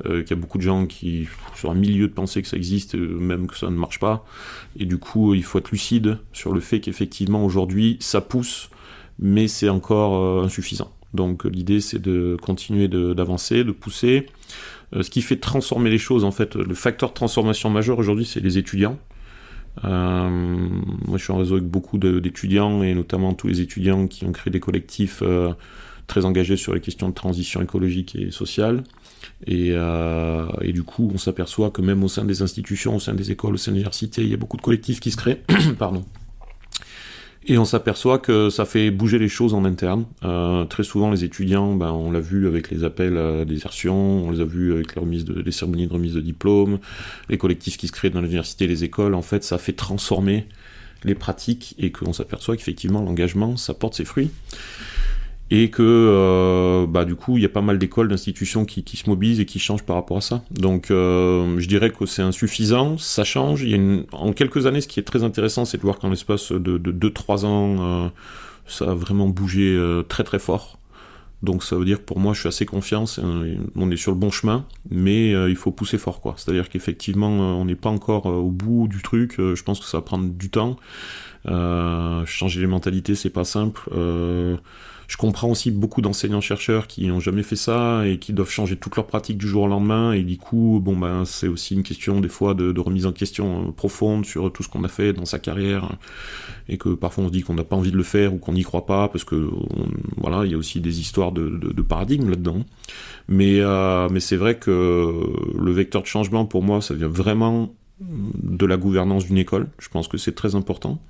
qu'il 0.04 0.30
y 0.30 0.32
a 0.32 0.36
beaucoup 0.36 0.58
de 0.58 0.62
gens 0.62 0.86
qui 0.86 1.28
sont 1.54 1.70
un 1.70 1.74
milieu 1.74 2.08
de 2.08 2.12
penser 2.12 2.42
que 2.42 2.48
ça 2.48 2.56
existe, 2.56 2.94
euh, 2.94 3.18
même 3.18 3.46
que 3.46 3.56
ça 3.56 3.66
ne 3.66 3.76
marche 3.76 3.98
pas. 3.98 4.24
Et 4.78 4.86
du 4.86 4.98
coup, 4.98 5.34
il 5.34 5.44
faut 5.44 5.58
être 5.58 5.70
lucide 5.70 6.18
sur 6.32 6.52
le 6.52 6.60
fait 6.60 6.80
qu'effectivement 6.80 7.44
aujourd'hui 7.44 7.96
ça 8.00 8.20
pousse 8.20 8.70
mais 9.18 9.46
c'est 9.46 9.68
encore 9.68 10.16
euh, 10.16 10.44
insuffisant. 10.44 10.90
Donc 11.14 11.44
l'idée 11.44 11.80
c'est 11.80 12.00
de 12.00 12.36
continuer 12.40 12.88
d'avancer, 12.88 13.64
de, 13.64 13.72
pousser. 13.72 14.26
Euh, 14.94 15.02
ce 15.02 15.10
qui 15.10 15.22
fait 15.22 15.36
transformer 15.36 15.90
les 15.90 15.98
choses, 15.98 16.24
en 16.24 16.30
fait, 16.30 16.56
le 16.56 16.74
facteur 16.74 17.10
de 17.10 17.14
transformation 17.14 17.70
majeur 17.70 17.98
aujourd'hui, 17.98 18.24
c'est 18.24 18.40
les 18.40 18.58
étudiants. 18.58 18.98
Euh, 19.84 20.28
moi 21.06 21.16
je 21.16 21.24
suis 21.24 21.32
en 21.32 21.38
réseau 21.38 21.54
avec 21.54 21.66
beaucoup 21.66 21.96
d'étudiants 21.96 22.82
et 22.82 22.94
notamment 22.94 23.32
tous 23.32 23.46
les 23.46 23.62
étudiants 23.62 24.06
qui 24.06 24.26
ont 24.26 24.32
créé 24.32 24.50
des 24.50 24.60
collectifs 24.60 25.20
euh, 25.22 25.54
très 26.06 26.26
engagés 26.26 26.58
sur 26.58 26.74
les 26.74 26.80
questions 26.80 27.08
de 27.08 27.14
transition 27.14 27.62
écologique 27.62 28.14
et 28.14 28.30
sociale. 28.30 28.84
Et, 29.46 29.70
euh, 29.72 30.46
et 30.60 30.72
du 30.72 30.82
coup, 30.82 31.10
on 31.14 31.18
s'aperçoit 31.18 31.70
que 31.70 31.82
même 31.82 32.02
au 32.04 32.08
sein 32.08 32.24
des 32.24 32.42
institutions, 32.42 32.96
au 32.96 33.00
sein 33.00 33.14
des 33.14 33.30
écoles, 33.30 33.54
au 33.54 33.58
sein 33.58 33.72
des 33.72 33.78
universités, 33.78 34.22
il 34.22 34.28
y 34.28 34.34
a 34.34 34.36
beaucoup 34.36 34.56
de 34.56 34.62
collectifs 34.62 35.00
qui 35.00 35.10
se 35.10 35.16
créent. 35.16 35.42
Pardon 35.78 36.04
et 37.44 37.58
on 37.58 37.64
s'aperçoit 37.64 38.18
que 38.20 38.50
ça 38.50 38.64
fait 38.64 38.90
bouger 38.90 39.18
les 39.18 39.28
choses 39.28 39.52
en 39.52 39.64
interne. 39.64 40.04
Euh, 40.22 40.64
très 40.64 40.84
souvent, 40.84 41.10
les 41.10 41.24
étudiants, 41.24 41.74
ben, 41.74 41.90
on 41.90 42.12
l'a 42.12 42.20
vu 42.20 42.46
avec 42.46 42.70
les 42.70 42.84
appels 42.84 43.18
à 43.18 43.44
désertion, 43.44 43.96
on 43.96 44.30
les 44.30 44.40
a 44.40 44.44
vus 44.44 44.72
avec 44.72 44.94
les, 44.94 45.00
remises 45.00 45.24
de, 45.24 45.40
les 45.40 45.50
cérémonies 45.50 45.88
de 45.88 45.92
remise 45.92 46.14
de 46.14 46.20
diplôme, 46.20 46.78
les 47.28 47.38
collectifs 47.38 47.76
qui 47.78 47.88
se 47.88 47.92
créent 47.92 48.10
dans 48.10 48.20
l'université, 48.20 48.68
les 48.68 48.84
écoles. 48.84 49.14
En 49.14 49.22
fait, 49.22 49.42
ça 49.42 49.58
fait 49.58 49.72
transformer 49.72 50.46
les 51.02 51.16
pratiques 51.16 51.74
et 51.78 51.90
qu'on 51.90 52.12
s'aperçoit 52.12 52.56
qu'effectivement, 52.56 53.02
l'engagement, 53.02 53.56
ça 53.56 53.74
porte 53.74 53.94
ses 53.94 54.04
fruits 54.04 54.30
et 55.54 55.68
que 55.68 55.82
euh, 55.82 56.86
bah, 56.86 57.04
du 57.04 57.14
coup 57.14 57.36
il 57.36 57.42
y 57.42 57.46
a 57.46 57.50
pas 57.50 57.60
mal 57.60 57.78
d'écoles, 57.78 58.08
d'institutions 58.08 58.64
qui, 58.64 58.82
se 58.96 59.08
mobilisent 59.10 59.38
et 59.38 59.44
qui 59.44 59.58
changent 59.58 59.82
par 59.82 59.96
rapport 59.96 60.16
à 60.16 60.22
ça. 60.22 60.42
Donc 60.50 60.90
euh, 60.90 61.58
je 61.58 61.68
dirais 61.68 61.90
que 61.90 62.06
c'est 62.06 62.22
insuffisant, 62.22 62.96
ça 62.96 63.22
change. 63.22 63.66
En 64.12 64.32
quelques 64.32 64.64
années, 64.64 64.80
ce 64.80 64.88
qui 64.88 64.98
est 64.98 65.02
très 65.02 65.24
intéressant, 65.24 65.66
c'est 65.66 65.76
de 65.76 65.82
voir 65.82 65.98
qu'en 65.98 66.08
l'espace 66.08 66.52
de 66.52 66.78
2-3 66.78 67.44
ans, 67.44 67.76
euh, 67.80 68.08
ça 68.66 68.92
a 68.92 68.94
vraiment 68.94 69.28
bougé 69.28 69.78
très 70.08 70.24
très 70.24 70.38
fort. 70.38 70.78
Donc 71.42 71.64
ça 71.64 71.76
veut 71.76 71.84
dire 71.84 71.98
que 71.98 72.04
pour 72.04 72.18
moi 72.18 72.32
je 72.32 72.40
suis 72.40 72.48
assez 72.48 72.64
confiant, 72.64 73.04
on 73.76 73.90
est 73.90 73.96
sur 73.96 74.12
le 74.12 74.16
bon 74.16 74.30
chemin, 74.30 74.64
mais 74.90 75.32
il 75.50 75.56
faut 75.56 75.70
pousser 75.70 75.98
fort. 75.98 76.22
C'est-à-dire 76.38 76.70
qu'effectivement 76.70 77.28
on 77.28 77.66
n'est 77.66 77.74
pas 77.74 77.90
encore 77.90 78.24
au 78.24 78.50
bout 78.50 78.88
du 78.88 79.02
truc, 79.02 79.34
je 79.36 79.62
pense 79.62 79.80
que 79.80 79.86
ça 79.86 79.98
va 79.98 80.02
prendre 80.02 80.30
du 80.32 80.48
temps. 80.48 80.78
changer 81.44 82.60
les 82.60 82.66
mentalités, 82.66 83.16
c'est 83.16 83.28
pas 83.28 83.44
simple. 83.44 83.82
Je 85.12 85.18
comprends 85.18 85.50
aussi 85.50 85.70
beaucoup 85.70 86.00
d'enseignants-chercheurs 86.00 86.86
qui 86.86 87.06
n'ont 87.06 87.20
jamais 87.20 87.42
fait 87.42 87.54
ça 87.54 88.06
et 88.06 88.16
qui 88.18 88.32
doivent 88.32 88.48
changer 88.48 88.76
toute 88.76 88.96
leur 88.96 89.06
pratique 89.06 89.36
du 89.36 89.46
jour 89.46 89.64
au 89.64 89.68
lendemain. 89.68 90.12
Et 90.12 90.22
du 90.22 90.38
coup, 90.38 90.80
bon, 90.82 90.96
ben, 90.96 91.26
c'est 91.26 91.48
aussi 91.48 91.74
une 91.74 91.82
question 91.82 92.22
des 92.22 92.30
fois 92.30 92.54
de, 92.54 92.80
remise 92.80 93.04
en 93.04 93.12
question 93.12 93.68
euh, 93.68 93.72
profonde 93.72 94.24
sur 94.24 94.50
tout 94.50 94.62
ce 94.62 94.70
qu'on 94.70 94.84
a 94.84 94.88
fait 94.88 95.12
dans 95.12 95.26
sa 95.26 95.38
carrière 95.38 95.98
et 96.66 96.78
que 96.78 96.88
parfois 96.94 97.24
on 97.24 97.26
se 97.26 97.32
dit 97.32 97.42
qu'on 97.42 97.52
n'a 97.52 97.62
pas 97.62 97.76
envie 97.76 97.92
de 97.92 97.96
le 97.98 98.02
faire 98.02 98.32
ou 98.32 98.38
qu'on 98.38 98.54
n'y 98.54 98.62
croit 98.62 98.86
pas 98.86 99.08
parce 99.08 99.24
que 99.24 99.50
voilà, 100.16 100.46
il 100.46 100.52
y 100.52 100.54
a 100.54 100.56
aussi 100.56 100.80
des 100.80 101.00
histoires 101.00 101.32
de, 101.32 101.46
de, 101.50 101.82
paradigme 101.82 102.30
là-dedans. 102.30 102.64
Euh, 103.30 104.08
mais 104.10 104.20
c'est 104.20 104.36
vrai 104.36 104.56
que 104.56 105.12
le 105.58 105.72
vecteur 105.72 106.00
de 106.00 106.06
changement 106.06 106.46
pour 106.46 106.62
moi, 106.62 106.80
ça 106.80 106.94
vient 106.94 107.08
vraiment 107.08 107.74
de 108.00 108.64
la 108.64 108.78
gouvernance 108.78 109.26
d'une 109.26 109.36
école. 109.36 109.68
Je 109.78 109.90
pense 109.90 110.08
que 110.08 110.16
c'est 110.16 110.34
très 110.34 110.54
important 110.54 111.02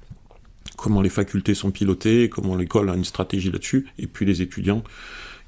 comment 0.83 1.01
les 1.01 1.11
facultés 1.11 1.55
sont 1.55 1.71
pilotées, 1.71 2.29
comment 2.29 2.57
l'école 2.57 2.90
a 2.90 2.95
une 2.95 3.05
stratégie 3.05 3.53
là-dessus, 3.53 3.87
et 3.99 4.09
puis 4.09 4.27
les 4.27 4.42
étudiants 4.42 4.83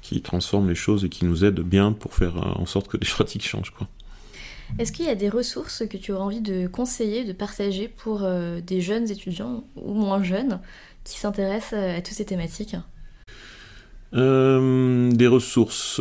qui 0.01 0.21
transforment 0.21 0.69
les 0.69 0.75
choses 0.75 1.03
et 1.03 1.09
qui 1.09 1.25
nous 1.25 1.43
aident 1.43 1.59
bien 1.59 1.91
pour 1.91 2.13
faire 2.13 2.37
euh, 2.37 2.61
en 2.61 2.65
sorte 2.65 2.87
que 2.87 2.95
les 2.95 3.05
pratiques 3.09 3.45
changent. 3.45 3.71
Quoi. 3.71 3.87
Est-ce 4.79 4.93
qu'il 4.93 5.05
y 5.05 5.09
a 5.09 5.15
des 5.15 5.27
ressources 5.27 5.83
que 5.87 5.97
tu 5.97 6.13
aurais 6.13 6.23
envie 6.23 6.41
de 6.41 6.67
conseiller, 6.67 7.25
de 7.25 7.33
partager 7.33 7.89
pour 7.89 8.23
euh, 8.23 8.61
des 8.61 8.79
jeunes 8.79 9.11
étudiants 9.11 9.65
ou 9.75 9.93
moins 9.93 10.23
jeunes 10.23 10.61
qui 11.03 11.19
s'intéressent 11.19 11.73
euh, 11.73 11.97
à 11.97 12.01
toutes 12.01 12.15
ces 12.15 12.25
thématiques? 12.25 12.77
Des 14.13 15.27
ressources. 15.27 15.99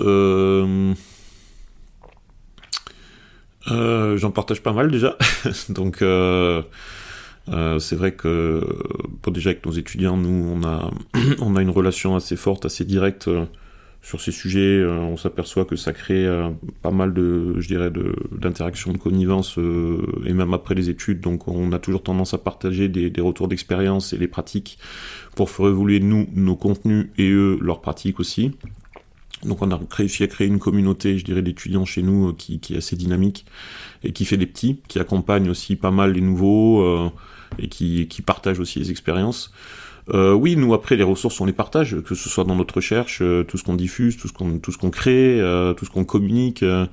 J'en 3.67 4.31
partage 4.31 4.63
pas 4.63 4.73
mal 4.73 4.93
déjà. 4.93 5.19
Donc 5.71 6.05
euh, 7.51 7.79
c'est 7.79 7.97
vrai 7.97 8.13
que 8.13 8.67
pour 9.21 9.33
déjà 9.33 9.51
avec 9.51 9.65
nos 9.67 9.73
étudiants, 9.73 10.17
nous 10.17 10.57
on 10.57 10.65
a 10.67 10.91
on 11.41 11.57
a 11.57 11.63
une 11.63 11.71
relation 11.71 12.17
assez 12.17 12.37
forte, 12.37 12.65
assez 12.65 12.85
directe 12.85 13.29
euh, 13.29 13.45
sur 14.03 14.21
ces 14.21 14.33
sujets. 14.33 14.79
Euh, 14.81 14.99
on 14.99 15.17
s'aperçoit 15.17 15.67
que 15.67 15.77
ça 15.77 15.93
crée 15.93 16.27
pas 16.83 16.91
mal 16.91 17.13
de, 17.13 17.55
je 17.59 17.69
dirais, 17.69 17.91
de 17.91 18.15
d'interactions, 18.33 18.93
de 18.93 18.99
connivence 18.99 19.59
et 19.59 20.33
même 20.33 20.55
après 20.55 20.75
les 20.75 20.89
études. 20.89 21.21
Donc 21.21 21.49
on 21.49 21.73
a 21.73 21.79
toujours 21.79 22.03
tendance 22.03 22.33
à 22.33 22.39
partager 22.39 22.89
des, 22.89 23.11
des 23.11 23.21
retours 23.21 23.49
d'expérience 23.49 24.13
et 24.13 24.17
les 24.17 24.29
pratiques 24.29 24.79
pour 25.37 25.51
faire 25.51 25.67
évoluer 25.67 26.01
nous 26.01 26.27
nos 26.35 26.57
contenus 26.57 27.09
et 27.19 27.31
eux 27.31 27.59
leurs 27.61 27.83
pratiques 27.83 28.21
aussi. 28.21 28.53
Donc 29.45 29.61
on 29.61 29.71
a 29.71 29.79
réussi 29.91 30.23
à 30.23 30.27
créer 30.27 30.47
une 30.47 30.59
communauté, 30.59 31.19
je 31.19 31.25
dirais, 31.25 31.43
d'étudiants 31.43 31.85
chez 31.85 32.03
nous 32.03 32.33
qui, 32.33 32.61
qui, 32.61 32.73
est 32.73 32.79
assez 32.79 32.97
dynamique 32.97 33.45
et 34.03 34.13
qui 34.13 34.25
fait 34.25 34.39
des 34.39 34.47
petits, 34.47 34.81
qui 34.89 34.99
accompagne 34.99 35.51
aussi 35.51 35.77
pas 35.77 35.91
mal 35.91 36.13
les 36.13 36.23
nouveaux 36.23 37.13
et 37.59 37.69
qui, 37.69 38.09
qui 38.09 38.23
partagent 38.23 38.61
aussi 38.61 38.79
les 38.79 38.91
expériences. 38.91 39.53
Euh, 40.13 40.35
oui, 40.35 40.57
nous 40.57 40.75
après 40.75 40.97
les 40.97 41.03
ressources 41.03 41.41
on 41.41 41.47
les 41.47 41.53
partage, 41.53 41.97
que 42.03 42.15
ce 42.15 42.29
soit 42.29 42.45
dans 42.45 42.57
notre 42.57 42.75
recherche, 42.75 43.21
euh, 43.23 43.43
tout 43.43 43.57
ce 43.57 43.65
qu'on 43.65 43.75
diffuse, 43.75 44.19
tout 44.19 44.29
ce 44.29 44.35
qu'on 44.35 44.59
tout 44.59 44.71
ce 44.71 44.77
qu'on 44.77 44.91
crée, 44.91 45.41
euh, 45.41 45.73
tout 45.73 45.87
ce 45.87 45.91
qu'on 45.91 46.05
communique. 46.05 46.63
Euh, 46.63 46.87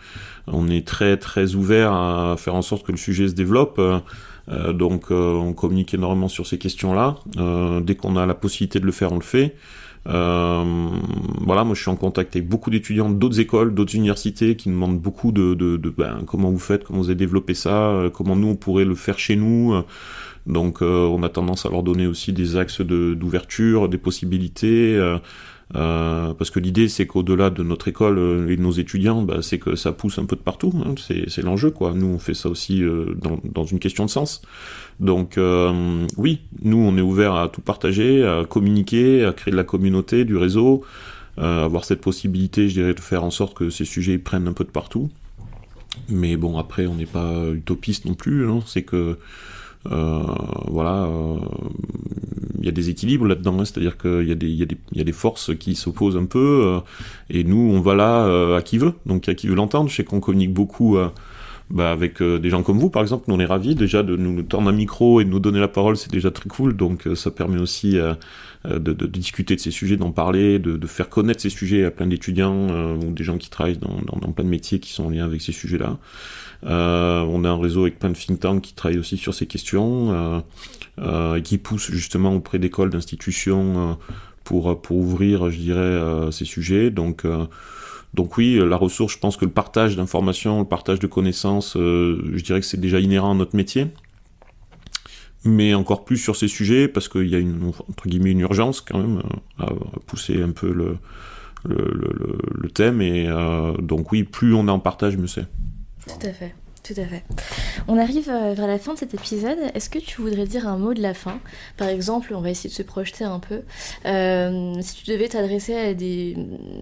on 0.48 0.70
est 0.70 0.88
très 0.88 1.18
très 1.18 1.56
ouvert 1.56 1.92
à 1.92 2.36
faire 2.38 2.56
en 2.56 2.62
sorte 2.62 2.86
que 2.86 2.92
le 2.92 2.98
sujet 2.98 3.28
se 3.28 3.34
développe. 3.34 3.82
donc 4.74 5.12
on 5.12 5.54
communique 5.54 5.94
énormément 5.94 6.28
sur 6.28 6.48
ces 6.48 6.58
questions-là. 6.58 7.18
dès 7.82 7.96
qu'on 7.96 8.16
a 8.16 8.26
la 8.26 8.34
possibilité 8.34 8.80
de 8.80 8.86
le 8.86 8.92
faire, 8.92 9.12
on 9.12 9.16
le 9.16 9.22
fait. 9.22 9.56
voilà, 10.06 11.64
moi 11.64 11.76
je 11.76 11.82
suis 11.82 11.92
en 11.92 11.96
contact 11.96 12.36
avec 12.36 12.50
beaucoup 12.50 12.72
d'étudiants 12.72 13.10
d'autres 13.12 13.40
écoles, 13.40 13.74
d'autres 13.76 13.96
universités 13.96 14.56
qui 14.56 14.70
demandent 14.70 15.00
beaucoup 15.00 15.32
de, 15.32 15.54
de, 15.54 15.78
de 15.78 15.90
ben, 15.90 16.24
comment 16.26 16.50
vous 16.50 16.60
faites, 16.60 16.84
comment 16.86 17.00
vous 17.00 17.10
avez 17.10 17.16
développé 17.16 17.54
ça, 17.54 18.10
comment 18.14 18.36
nous 18.36 18.48
on 18.48 18.56
pourrait 18.56 18.86
le 18.86 18.96
faire 18.96 19.20
chez 19.20 19.36
nous. 19.36 19.84
Donc 20.48 20.82
euh, 20.82 21.06
on 21.06 21.24
a 21.24 21.30
tendance 21.30 21.66
à 21.66 21.70
leur 21.70 21.84
donner 21.84 22.08
aussi 22.08 22.34
des 22.34 22.58
axes 22.58 22.82
d'ouverture, 22.82 23.90
des 23.90 23.98
possibilités. 23.98 24.96
Euh, 24.96 25.18
euh, 25.74 26.34
parce 26.34 26.52
que 26.52 26.60
l'idée 26.60 26.90
c'est 26.90 27.08
qu'au-delà 27.08 27.50
de 27.50 27.64
notre 27.64 27.88
école 27.88 28.48
et 28.50 28.58
de 28.58 28.62
nos 28.62 28.72
étudiants, 28.72 29.22
bah, 29.22 29.38
c'est 29.42 29.58
que 29.58 29.76
ça 29.76 29.94
pousse 29.94 30.20
un 30.20 30.26
peu 30.26 30.36
de 30.36 30.42
partout. 30.42 30.74
Hein, 30.86 30.96
c'est 30.98 31.42
l'enjeu, 31.42 31.72
quoi. 31.72 31.94
Nous, 31.94 32.08
on 32.08 32.20
fait 32.20 32.34
ça 32.34 32.50
aussi 32.50 32.84
dans, 33.16 33.40
dans, 33.44 33.64
une 33.64 33.80
question 33.80 34.04
de 34.04 34.10
sens. 34.10 34.42
Donc, 35.00 35.40
oui, 36.18 36.42
nous, 36.62 36.78
on 36.78 36.98
est 36.98 37.02
ouvert 37.02 37.36
à 37.36 37.48
tout 37.48 37.62
partager, 37.62 38.26
à 38.26 38.44
communiquer, 38.44 39.24
à 39.24 39.32
créer 39.32 39.54
de 39.54 39.58
la 39.58 39.64
communauté, 39.64 40.26
du 40.26 40.36
réseau, 40.36 40.84
avoir 41.38 41.86
cette 41.86 42.02
possibilité, 42.02 42.68
je 42.68 42.74
dirais, 42.74 42.94
de 42.94 43.00
faire 43.00 43.24
en 43.24 43.32
sorte 43.32 43.54
que 43.54 43.70
ces 43.70 43.86
sujets 43.86 44.18
prennent 44.18 44.50
un 44.50 44.54
peu 44.54 44.66
de 44.66 44.72
partout. 44.72 45.10
Mais 46.10 46.38
bon, 46.38 46.58
après, 46.58 46.88
on 46.88 46.96
n'est 46.96 47.06
pas 47.06 47.46
utopiste 47.54 48.06
non 48.06 48.14
plus. 48.14 48.50
Hein, 48.50 48.60
c'est 48.66 48.84
que 48.84 48.96
euh, 48.96 49.16
voilà, 49.86 51.08
il 51.10 52.62
euh, 52.62 52.66
y 52.66 52.68
a 52.68 52.72
des 52.72 52.90
équilibres 52.90 53.26
là-dedans, 53.26 53.60
hein. 53.60 53.66
c'est-à-dire 53.66 53.98
qu'il 53.98 54.28
y, 54.28 54.32
a 54.32 54.36
des, 54.36 54.48
y, 54.48 54.68
y 54.94 55.02
a 55.02 55.04
des 55.04 55.12
forces 55.12 55.56
qui 55.58 55.76
s'opposent 55.76 56.18
un 56.18 56.26
peu, 56.26 56.64
euh, 56.66 56.80
et 57.30 57.44
nous, 57.44 57.72
on 57.74 57.82
va 57.82 57.96
là 57.96 58.56
à 58.56 58.62
qui 58.62 58.78
veut, 58.78 58.94
donc 59.06 59.28
à 59.30 59.34
qui 59.34 59.48
veut 59.48 59.56
l'entendre. 59.56 59.90
Je 59.90 59.96
sais 59.96 60.04
qu'on 60.04 60.20
communique 60.20 60.54
beaucoup 60.54 60.98
bah, 61.70 61.92
avec 61.92 62.22
des 62.22 62.50
gens 62.50 62.64
comme 62.64 62.80
vous, 62.80 62.90
par 62.90 63.02
exemple, 63.02 63.26
nous 63.28 63.36
on 63.36 63.40
est 63.40 63.46
ravis 63.46 63.76
déjà 63.76 64.04
de 64.04 64.16
nous 64.16 64.44
tendre 64.44 64.70
un 64.70 64.74
micro 64.74 65.22
et 65.22 65.26
de 65.26 65.30
nous 65.30 65.40
donner 65.40 65.60
la 65.60 65.70
parole, 65.70 65.96
c'est 65.96 66.12
déjà 66.12 66.30
très 66.30 66.50
cool, 66.50 66.76
donc 66.76 67.08
ça 67.16 67.32
permet 67.32 67.60
aussi 67.60 67.98
de, 68.66 68.78
de, 68.78 69.08
discuter 69.08 69.56
de 69.56 69.62
ces 69.62 69.72
sujets, 69.72 69.96
d'en 69.96 70.12
parler, 70.12 70.60
de, 70.60 70.76
de, 70.76 70.88
faire 70.88 71.10
connaître 71.10 71.42
ces 71.42 71.50
sujets 71.50 71.86
à 71.86 71.92
plein 71.92 72.08
d'étudiants 72.08 72.98
ou 72.98 73.12
des 73.12 73.24
gens 73.24 73.38
qui 73.38 73.50
travaillent 73.50 73.78
dans, 73.78 74.02
dans, 74.06 74.20
dans, 74.20 74.32
plein 74.34 74.44
de 74.44 74.50
métiers 74.50 74.80
qui 74.80 74.92
sont 74.92 75.06
en 75.06 75.10
lien 75.10 75.26
avec 75.26 75.42
ces 75.42 75.54
sujets-là. 75.54 75.98
Euh, 76.66 77.22
on 77.22 77.44
a 77.44 77.50
un 77.50 77.60
réseau 77.60 77.82
avec 77.82 77.98
plein 77.98 78.10
de 78.10 78.16
think 78.16 78.40
tanks 78.40 78.62
qui 78.62 78.74
travaillent 78.74 79.00
aussi 79.00 79.18
sur 79.18 79.34
ces 79.34 79.48
questions 79.48 80.12
euh, 80.12 80.40
euh, 81.00 81.36
et 81.36 81.42
qui 81.42 81.58
poussent 81.58 81.92
justement 81.92 82.36
auprès 82.36 82.60
d'écoles, 82.60 82.90
d'institutions 82.90 83.98
pour, 84.44 84.80
pour 84.82 84.98
ouvrir, 84.98 85.50
je 85.50 85.58
dirais, 85.58 86.32
ces 86.32 86.46
sujets. 86.46 86.90
Donc, 86.90 87.26
donc 88.14 88.38
oui, 88.38 88.60
la 88.64 88.76
ressource, 88.76 89.14
je 89.14 89.20
pense 89.20 89.38
que 89.38 89.46
le 89.46 89.52
partage 89.52 89.96
d'informations, 89.96 90.60
le 90.60 90.68
partage 90.68 91.00
de 91.00 91.08
connaissances, 91.08 91.74
je 91.76 92.42
dirais 92.44 92.60
que 92.60 92.66
c'est 92.66 92.80
déjà 92.80 93.00
inhérent 93.00 93.32
à 93.32 93.36
notre 93.36 93.56
métier. 93.56 93.88
Mais 95.44 95.74
encore 95.74 96.06
plus 96.06 96.18
sur 96.18 96.36
ces 96.36 96.48
sujets 96.48 96.88
parce 96.88 97.10
qu'il 97.10 97.28
y 97.28 97.34
a 97.34 97.40
une 97.40 97.72
entre 97.90 98.08
guillemets 98.08 98.30
une 98.30 98.42
urgence 98.42 98.80
quand 98.80 99.00
même 99.00 99.24
à, 99.58 99.72
pousser 100.06 100.40
un 100.40 100.52
peu 100.52 100.72
le 100.72 100.98
le, 101.68 101.78
le, 101.78 102.38
le 102.54 102.70
thème. 102.70 103.02
Et 103.02 103.28
donc 103.80 104.12
oui 104.12 104.24
plus 104.24 104.54
on 104.54 104.68
en 104.68 104.78
partage 104.78 105.18
mieux 105.18 105.26
c'est 105.26 105.48
tout 106.08 106.28
à 106.28 106.34
fait. 106.34 106.54
Tout 106.84 106.94
à 106.98 107.06
fait. 107.06 107.24
On 107.88 107.98
arrive 108.00 108.28
euh, 108.30 108.54
vers 108.56 108.66
la 108.66 108.80
fin 108.80 108.96
de 108.96 109.00
cet 109.00 109.14
épisode. 109.14 109.60
Est-ce 109.76 109.90
que 109.90 110.00
tu 110.00 110.20
voudrais 110.22 110.46
dire 110.46 110.68
un 110.68 110.78
mot 110.78 110.96
de 110.96 111.02
la 111.02 111.14
fin? 111.14 111.40
Par 111.78 111.88
exemple, 111.88 112.34
on 112.34 112.42
va 112.42 112.50
essayer 112.50 112.70
de 112.72 112.74
se 112.74 112.82
projeter 112.82 113.24
un 113.24 113.40
peu. 113.40 113.62
Euh, 114.06 114.74
si 114.82 114.96
tu 114.96 115.12
devais 115.12 115.28
t'adresser 115.28 115.76
à 115.76 115.94
des, 115.94 116.36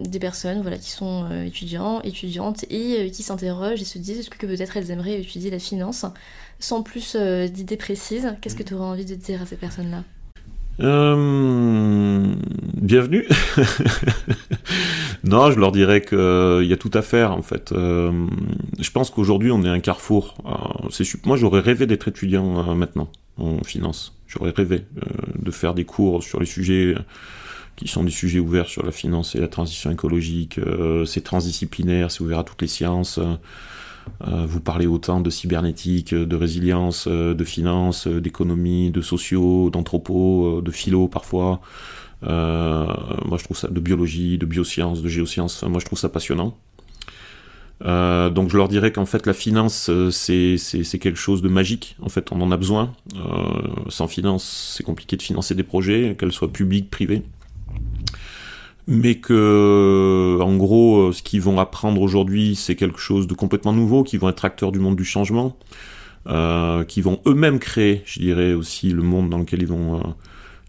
des, 0.05 0.19
personnes 0.19 0.61
voilà, 0.61 0.77
qui 0.77 0.89
sont 0.89 1.25
euh, 1.29 1.43
étudiants, 1.43 2.01
étudiantes 2.01 2.63
et 2.69 3.11
qui 3.11 3.23
s'interrogent 3.23 3.81
et 3.81 3.85
se 3.85 3.97
disent 3.97 4.19
est-ce 4.19 4.29
que 4.29 4.45
peut-être 4.45 4.77
elles 4.77 4.91
aimeraient 4.91 5.19
étudier 5.19 5.51
la 5.51 5.59
finance? 5.59 6.05
Sans 6.59 6.81
plus 6.81 7.15
d'idées 7.15 7.77
précises, 7.77 8.35
qu'est-ce 8.41 8.55
que 8.55 8.63
tu 8.63 8.73
aurais 8.73 8.85
envie 8.85 9.05
de 9.05 9.15
dire 9.15 9.41
à 9.41 9.45
ces 9.45 9.55
personnes-là? 9.55 10.03
Euh, 10.81 12.33
bienvenue. 12.75 13.27
non, 15.23 15.51
je 15.51 15.59
leur 15.59 15.71
dirais 15.71 16.01
qu'il 16.01 16.17
euh, 16.17 16.63
y 16.63 16.73
a 16.73 16.77
tout 16.77 16.91
à 16.93 17.01
faire 17.01 17.31
en 17.31 17.41
fait. 17.41 17.71
Euh, 17.71 18.27
je 18.79 18.91
pense 18.91 19.09
qu'aujourd'hui 19.09 19.51
on 19.51 19.63
est 19.63 19.69
un 19.69 19.79
carrefour. 19.79 20.35
moi 21.25 21.37
j'aurais 21.37 21.59
rêvé 21.59 21.85
d'être 21.85 22.07
étudiant 22.07 22.75
maintenant 22.75 23.09
en 23.37 23.63
finance. 23.63 24.15
J'aurais 24.27 24.51
rêvé 24.51 24.85
de 25.37 25.51
faire 25.51 25.73
des 25.73 25.85
cours 25.85 26.23
sur 26.23 26.39
les 26.39 26.45
sujets 26.45 26.95
qui 27.75 27.87
sont 27.87 28.03
des 28.03 28.11
sujets 28.11 28.39
ouverts 28.39 28.67
sur 28.67 28.85
la 28.85 28.91
finance 28.91 29.35
et 29.35 29.39
la 29.39 29.47
transition 29.47 29.91
écologique. 29.91 30.59
c'est 31.05 31.23
transdisciplinaire, 31.23 32.11
c'est 32.11 32.21
ouvert 32.21 32.39
à 32.39 32.43
toutes 32.43 32.61
les 32.61 32.67
sciences. 32.67 33.19
Euh, 34.27 34.45
vous 34.47 34.59
parlez 34.59 34.87
autant 34.87 35.21
de 35.21 35.29
cybernétique, 35.29 36.13
de 36.13 36.35
résilience, 36.35 37.07
euh, 37.07 37.33
de 37.33 37.43
finance, 37.43 38.07
euh, 38.07 38.21
d'économie, 38.21 38.91
de 38.91 39.01
sociaux, 39.01 39.69
d'anthropo, 39.69 40.61
de 40.61 40.71
philo 40.71 41.07
parfois. 41.07 41.61
moi, 42.21 43.37
je 43.37 43.43
trouve 43.43 43.57
ça 43.57 43.69
de 43.69 43.79
biologie, 43.79 44.37
de 44.37 44.45
biosciences, 44.45 45.01
de 45.01 45.07
géosciences. 45.07 45.63
moi, 45.63 45.79
je 45.79 45.85
trouve 45.85 45.99
ça 45.99 46.09
passionnant. 46.09 46.57
donc 47.81 48.49
je 48.49 48.57
leur 48.57 48.67
dirais 48.67 48.91
qu'en 48.91 49.05
fait 49.05 49.25
la 49.25 49.33
finance 49.33 49.89
c'est 50.11 50.99
quelque 50.99 51.15
chose 51.17 51.41
de 51.41 51.49
magique. 51.49 51.95
En 52.01 52.09
fait 52.09 52.31
on 52.31 52.41
en 52.41 52.51
a 52.51 52.57
besoin. 52.57 52.93
sans 53.87 54.07
finance 54.07 54.73
c'est 54.75 54.83
compliqué 54.83 55.15
de 55.15 55.21
financer 55.21 55.55
des 55.55 55.63
projets, 55.63 56.15
qu'elles 56.19 56.33
soient 56.33 56.51
publics, 56.51 56.89
privés 56.91 57.23
mais 58.89 59.15
que 59.15 60.39
en 60.41 60.57
gros 60.57 60.97
euh, 60.97 61.11
ce 61.13 61.21
qu'ils 61.21 61.41
vont 61.41 61.59
apprendre 61.59 62.01
aujourd'hui 62.01 62.55
c'est 62.55 62.75
quelque 62.75 62.99
chose 62.99 63.27
de 63.27 63.35
complètement 63.35 63.71
nouveau, 63.71 64.03
qui 64.03 64.17
vont 64.17 64.27
être 64.29 64.43
acteurs 64.43 64.71
du 64.71 64.79
monde 64.79 64.95
du 64.95 65.05
changement, 65.05 65.55
euh, 66.27 66.83
qui 66.83 67.01
vont 67.01 67.21
eux-mêmes 67.27 67.59
créer, 67.59 68.01
je 68.05 68.19
dirais 68.19 68.53
aussi 68.53 68.89
le 68.89 69.03
monde 69.03 69.29
dans 69.29 69.37
lequel 69.37 69.61
ils 69.61 69.67
vont 69.67 69.99
euh, 69.99 70.03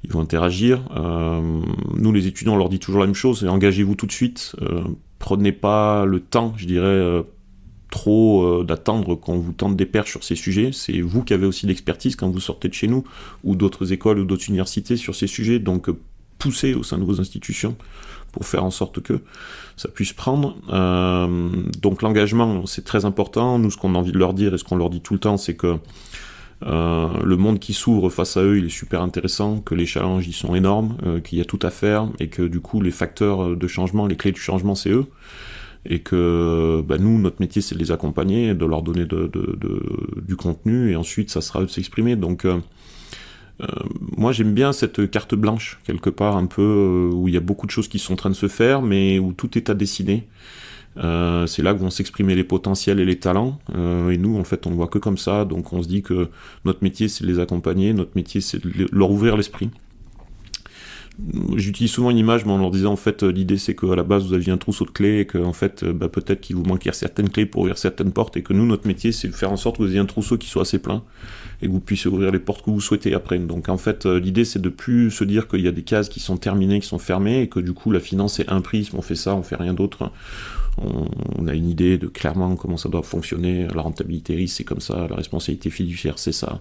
ils 0.04 0.12
vont 0.12 0.20
interagir. 0.20 0.82
Euh, 0.96 1.62
nous 1.96 2.12
les 2.12 2.26
étudiants 2.26 2.54
on 2.54 2.56
leur 2.58 2.68
dit 2.68 2.78
toujours 2.78 3.00
la 3.00 3.06
même 3.06 3.14
chose, 3.14 3.42
engagez-vous 3.44 3.94
tout 3.94 4.06
de 4.06 4.12
suite, 4.12 4.54
prenez 5.18 5.52
pas 5.52 6.04
le 6.04 6.20
temps, 6.20 6.52
je 6.58 6.66
dirais 6.66 7.24
trop 7.90 8.62
d'attendre 8.62 9.14
qu'on 9.14 9.38
vous 9.38 9.52
tente 9.52 9.76
des 9.76 9.86
perches 9.86 10.10
sur 10.10 10.24
ces 10.24 10.36
sujets. 10.36 10.70
C'est 10.72 11.00
vous 11.00 11.24
qui 11.24 11.32
avez 11.34 11.46
aussi 11.46 11.66
l'expertise 11.66 12.16
quand 12.16 12.28
vous 12.28 12.38
sortez 12.38 12.68
de 12.68 12.74
chez 12.74 12.86
nous, 12.86 13.02
ou 13.44 13.56
d'autres 13.56 13.92
écoles 13.92 14.18
ou 14.20 14.24
d'autres 14.24 14.48
universités 14.48 14.96
sur 14.96 15.14
ces 15.14 15.26
sujets. 15.26 15.58
Donc 15.58 15.88
poussez 16.38 16.74
au 16.74 16.82
sein 16.82 16.98
de 16.98 17.04
vos 17.04 17.20
institutions 17.20 17.76
pour 18.32 18.46
faire 18.46 18.64
en 18.64 18.70
sorte 18.70 19.00
que 19.00 19.20
ça 19.76 19.88
puisse 19.88 20.12
prendre. 20.12 20.56
donc 21.80 22.02
l'engagement, 22.02 22.66
c'est 22.66 22.84
très 22.84 23.04
important. 23.04 23.58
Nous, 23.58 23.70
ce 23.70 23.76
qu'on 23.76 23.94
a 23.94 23.98
envie 23.98 24.12
de 24.12 24.18
leur 24.18 24.34
dire 24.34 24.54
et 24.54 24.58
ce 24.58 24.64
qu'on 24.64 24.76
leur 24.76 24.90
dit 24.90 25.00
tout 25.00 25.14
le 25.14 25.20
temps, 25.20 25.36
c'est 25.36 25.54
que 25.54 25.78
euh, 26.66 27.08
le 27.24 27.36
monde 27.36 27.58
qui 27.58 27.72
s'ouvre 27.72 28.10
face 28.10 28.36
à 28.36 28.42
eux, 28.42 28.58
il 28.58 28.66
est 28.66 28.70
super 28.70 29.00
intéressant, 29.02 29.60
que 29.60 29.74
les 29.74 29.86
challenges 29.86 30.28
y 30.28 30.32
sont 30.32 30.54
énormes, 30.54 30.96
euh, 31.06 31.20
qu'il 31.20 31.38
y 31.38 31.40
a 31.40 31.44
tout 31.44 31.58
à 31.62 31.70
faire, 31.70 32.08
et 32.18 32.28
que 32.28 32.42
du 32.42 32.60
coup 32.60 32.80
les 32.80 32.90
facteurs 32.90 33.56
de 33.56 33.66
changement, 33.66 34.06
les 34.06 34.16
clés 34.16 34.32
du 34.32 34.40
changement, 34.40 34.74
c'est 34.74 34.90
eux. 34.90 35.06
Et 35.86 36.00
que 36.00 36.84
bah, 36.86 36.98
nous, 36.98 37.18
notre 37.18 37.40
métier, 37.40 37.62
c'est 37.62 37.74
de 37.74 37.80
les 37.80 37.90
accompagner, 37.90 38.54
de 38.54 38.66
leur 38.66 38.82
donner 38.82 39.06
de, 39.06 39.30
du 40.20 40.36
contenu, 40.36 40.90
et 40.90 40.96
ensuite 40.96 41.30
ça 41.30 41.40
sera 41.40 41.62
eux 41.62 41.66
de 41.66 41.70
s'exprimer. 41.70 42.16
Donc 42.16 42.44
euh, 42.44 42.58
moi 44.16 44.32
j'aime 44.32 44.54
bien 44.54 44.72
cette 44.72 45.10
carte 45.10 45.34
blanche, 45.34 45.78
quelque 45.84 46.10
part, 46.10 46.36
un 46.36 46.46
peu, 46.46 47.10
où 47.12 47.28
il 47.28 47.34
y 47.34 47.36
a 47.36 47.40
beaucoup 47.40 47.66
de 47.66 47.70
choses 47.70 47.88
qui 47.88 47.98
sont 47.98 48.14
en 48.14 48.16
train 48.16 48.30
de 48.30 48.34
se 48.34 48.48
faire, 48.48 48.82
mais 48.82 49.18
où 49.18 49.32
tout 49.32 49.56
est 49.58 49.70
à 49.70 49.74
dessiner. 49.74 50.26
Euh, 50.96 51.46
c'est 51.46 51.62
là 51.62 51.72
que 51.72 51.78
vont 51.78 51.90
s'exprimer 51.90 52.34
les 52.34 52.44
potentiels 52.44 53.00
et 53.00 53.04
les 53.04 53.18
talents. 53.18 53.58
Euh, 53.74 54.10
et 54.10 54.18
nous, 54.18 54.38
en 54.38 54.44
fait, 54.44 54.66
on 54.66 54.70
ne 54.70 54.74
voit 54.74 54.88
que 54.88 54.98
comme 54.98 55.18
ça. 55.18 55.44
Donc, 55.44 55.72
on 55.72 55.82
se 55.82 55.88
dit 55.88 56.02
que 56.02 56.28
notre 56.64 56.82
métier, 56.82 57.08
c'est 57.08 57.24
de 57.24 57.30
les 57.30 57.38
accompagner. 57.38 57.92
Notre 57.92 58.12
métier, 58.16 58.40
c'est 58.40 58.64
de 58.64 58.88
leur 58.92 59.10
ouvrir 59.10 59.36
l'esprit. 59.36 59.70
J'utilise 61.54 61.90
souvent 61.90 62.10
une 62.10 62.18
image, 62.18 62.46
mais 62.46 62.52
en 62.52 62.58
leur 62.58 62.70
disant 62.70 62.92
en 62.92 62.96
fait 62.96 63.22
l'idée 63.24 63.58
c'est 63.58 63.74
qu'à 63.74 63.94
la 63.94 64.04
base 64.04 64.26
vous 64.26 64.32
aviez 64.32 64.52
un 64.52 64.56
trousseau 64.56 64.86
de 64.86 64.90
clés 64.90 65.18
et 65.20 65.26
que 65.26 65.36
en 65.36 65.52
fait 65.52 65.84
bah, 65.84 66.08
peut-être 66.08 66.40
qu'il 66.40 66.56
vous 66.56 66.62
manquait 66.62 66.92
certaines 66.92 67.28
clés 67.28 67.44
pour 67.44 67.62
ouvrir 67.62 67.76
certaines 67.76 68.12
portes 68.12 68.38
et 68.38 68.42
que 68.42 68.54
nous 68.54 68.64
notre 68.64 68.86
métier 68.86 69.12
c'est 69.12 69.28
de 69.28 69.34
faire 69.34 69.52
en 69.52 69.58
sorte 69.58 69.76
que 69.76 69.82
vous 69.82 69.90
ayez 69.90 69.98
un 69.98 70.06
trousseau 70.06 70.38
qui 70.38 70.48
soit 70.48 70.62
assez 70.62 70.78
plein 70.78 71.02
et 71.62 71.66
que 71.66 71.72
vous 71.72 71.80
puissiez 71.80 72.10
ouvrir 72.10 72.30
les 72.30 72.38
portes 72.38 72.64
que 72.64 72.70
vous 72.70 72.80
souhaitez 72.80 73.14
après. 73.14 73.38
Donc 73.38 73.68
en 73.68 73.78
fait 73.78 74.06
l'idée 74.06 74.44
c'est 74.44 74.60
de 74.60 74.68
plus 74.68 75.10
se 75.10 75.24
dire 75.24 75.48
qu'il 75.48 75.60
y 75.60 75.68
a 75.68 75.72
des 75.72 75.82
cases 75.82 76.08
qui 76.08 76.20
sont 76.20 76.36
terminées, 76.36 76.80
qui 76.80 76.86
sont 76.86 76.98
fermées 76.98 77.42
et 77.42 77.48
que 77.48 77.60
du 77.60 77.72
coup 77.72 77.90
la 77.92 78.00
finance 78.00 78.40
est 78.40 78.50
un 78.50 78.62
on 78.94 79.02
fait 79.02 79.14
ça, 79.14 79.34
on 79.34 79.42
fait 79.42 79.56
rien 79.56 79.74
d'autre 79.74 80.10
on, 80.78 81.46
a 81.46 81.54
une 81.54 81.68
idée 81.68 81.98
de 81.98 82.06
clairement 82.06 82.56
comment 82.56 82.76
ça 82.76 82.88
doit 82.88 83.02
fonctionner, 83.02 83.66
la 83.74 83.82
rentabilité 83.82 84.34
risque 84.34 84.58
c'est 84.58 84.64
comme 84.64 84.80
ça, 84.80 85.06
la 85.08 85.16
responsabilité 85.16 85.70
fiduciaire 85.70 86.18
c'est 86.18 86.32
ça. 86.32 86.60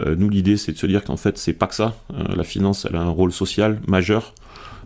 Euh, 0.00 0.14
nous 0.16 0.28
l'idée 0.28 0.56
c'est 0.56 0.72
de 0.72 0.78
se 0.78 0.86
dire 0.86 1.04
qu'en 1.04 1.16
fait 1.16 1.38
c'est 1.38 1.52
pas 1.52 1.66
que 1.66 1.74
ça, 1.74 1.96
euh, 2.12 2.34
la 2.34 2.44
finance 2.44 2.86
elle 2.88 2.96
a 2.96 3.02
un 3.02 3.10
rôle 3.10 3.32
social 3.32 3.80
majeur 3.86 4.34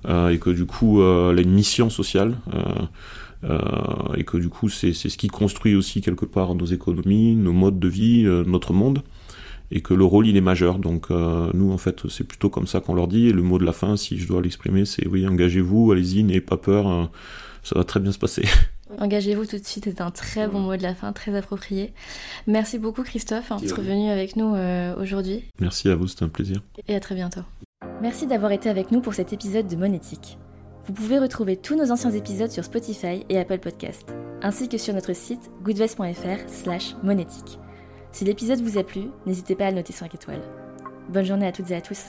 euh, 0.07 0.29
et 0.29 0.39
que 0.39 0.51
du 0.51 0.67
coup 0.67 1.03
elle 1.03 1.39
a 1.39 1.43
une 1.43 1.53
mission 1.53 1.91
sociale. 1.91 2.37
et 4.17 4.25
que 4.25 4.37
du 4.37 4.51
coup 4.51 4.69
c'est 4.69 4.93
ce 4.93 5.17
qui 5.17 5.29
construit 5.29 5.75
aussi 5.75 6.03
quelque 6.03 6.27
part 6.27 6.55
nos 6.55 6.67
économies, 6.67 7.35
nos 7.35 7.53
modes 7.53 7.79
de 7.79 7.89
vie, 7.89 8.25
notre 8.47 8.73
monde 8.73 9.03
et 9.71 9.81
que 9.81 9.95
le 9.95 10.05
rôle 10.05 10.27
il 10.27 10.37
est 10.37 10.43
majeur. 10.43 10.79
Donc 10.79 11.11
nous 11.11 11.73
en 11.73 11.79
fait 11.79 12.09
c'est 12.09 12.25
plutôt 12.25 12.51
comme 12.51 12.67
ça 12.67 12.81
qu'on 12.81 12.95
leur 12.95 13.09
dit. 13.09 13.29
Et 13.29 13.33
le 13.33 13.43
mot 13.43 13.59
de 13.59 13.65
la 13.65 13.73
fin, 13.73 13.97
si 13.97 14.19
je 14.19 14.27
dois 14.27 14.43
l'exprimer, 14.43 14.85
c'est 14.85 15.07
oui 15.07 15.27
engagez-vous, 15.27 15.93
allez-y, 15.93 16.23
n'ayez 16.25 16.41
pas 16.41 16.57
peur 16.57 17.11
ça 17.63 17.79
va 17.79 17.85
très 17.85 18.01
bien 18.01 18.13
se 18.13 18.19
passer. 18.19 18.45
Engagez-vous 18.99 19.47
tout 19.47 19.59
de 19.59 19.65
suite 19.65 19.85
c'est 19.85 20.01
un 20.01 20.11
très 20.11 20.49
bon 20.49 20.61
mot 20.61 20.77
de 20.77 20.83
la 20.83 20.95
fin, 20.95 21.13
très 21.13 21.35
approprié. 21.37 21.93
Merci 22.47 22.79
beaucoup 22.79 23.03
Christophe 23.03 23.53
d'être 23.61 23.81
venu 23.81 24.11
avec 24.11 24.37
nous 24.37 24.55
euh, 24.55 25.01
aujourd'hui. 25.01 25.45
Merci 25.61 25.89
à 25.89 25.95
vous, 25.95 26.09
c'était 26.09 26.25
un 26.25 26.29
plaisir. 26.29 26.61
Et 26.89 26.95
à 26.95 27.01
très 27.01 27.15
bientôt. 27.15 27.43
Merci 28.03 28.27
d'avoir 28.27 28.53
été 28.53 28.69
avec 28.69 28.91
nous 28.91 29.01
pour 29.01 29.15
cet 29.15 29.33
épisode 29.33 29.69
de 29.69 29.77
Monétique. 29.77 30.39
Vous 30.87 30.93
pouvez 30.93 31.19
retrouver 31.19 31.57
tous 31.57 31.77
nos 31.77 31.93
anciens 31.93 32.11
épisodes 32.11 32.51
sur 32.51 32.65
Spotify 32.65 33.25
et 33.29 33.39
Apple 33.39 33.59
Podcast, 33.59 34.09
ainsi 34.43 34.69
que 34.69 34.79
sur 34.79 34.93
notre 34.93 35.15
site 35.15 35.51
goodvest.fr 35.63 36.49
slash 36.49 36.95
monétique. 37.05 37.59
Si 38.13 38.25
l'épisode 38.25 38.61
vous 38.61 38.79
a 38.79 38.83
plu, 38.83 39.03
n'hésitez 39.27 39.55
pas 39.55 39.67
à 39.67 39.71
le 39.71 39.77
noter 39.77 39.93
5 39.93 40.15
étoiles. 40.15 40.43
Bonne 41.09 41.25
journée 41.25 41.47
à 41.47 41.53
toutes 41.53 41.71
et 41.71 41.77
à 41.77 41.81
tous. 41.81 42.07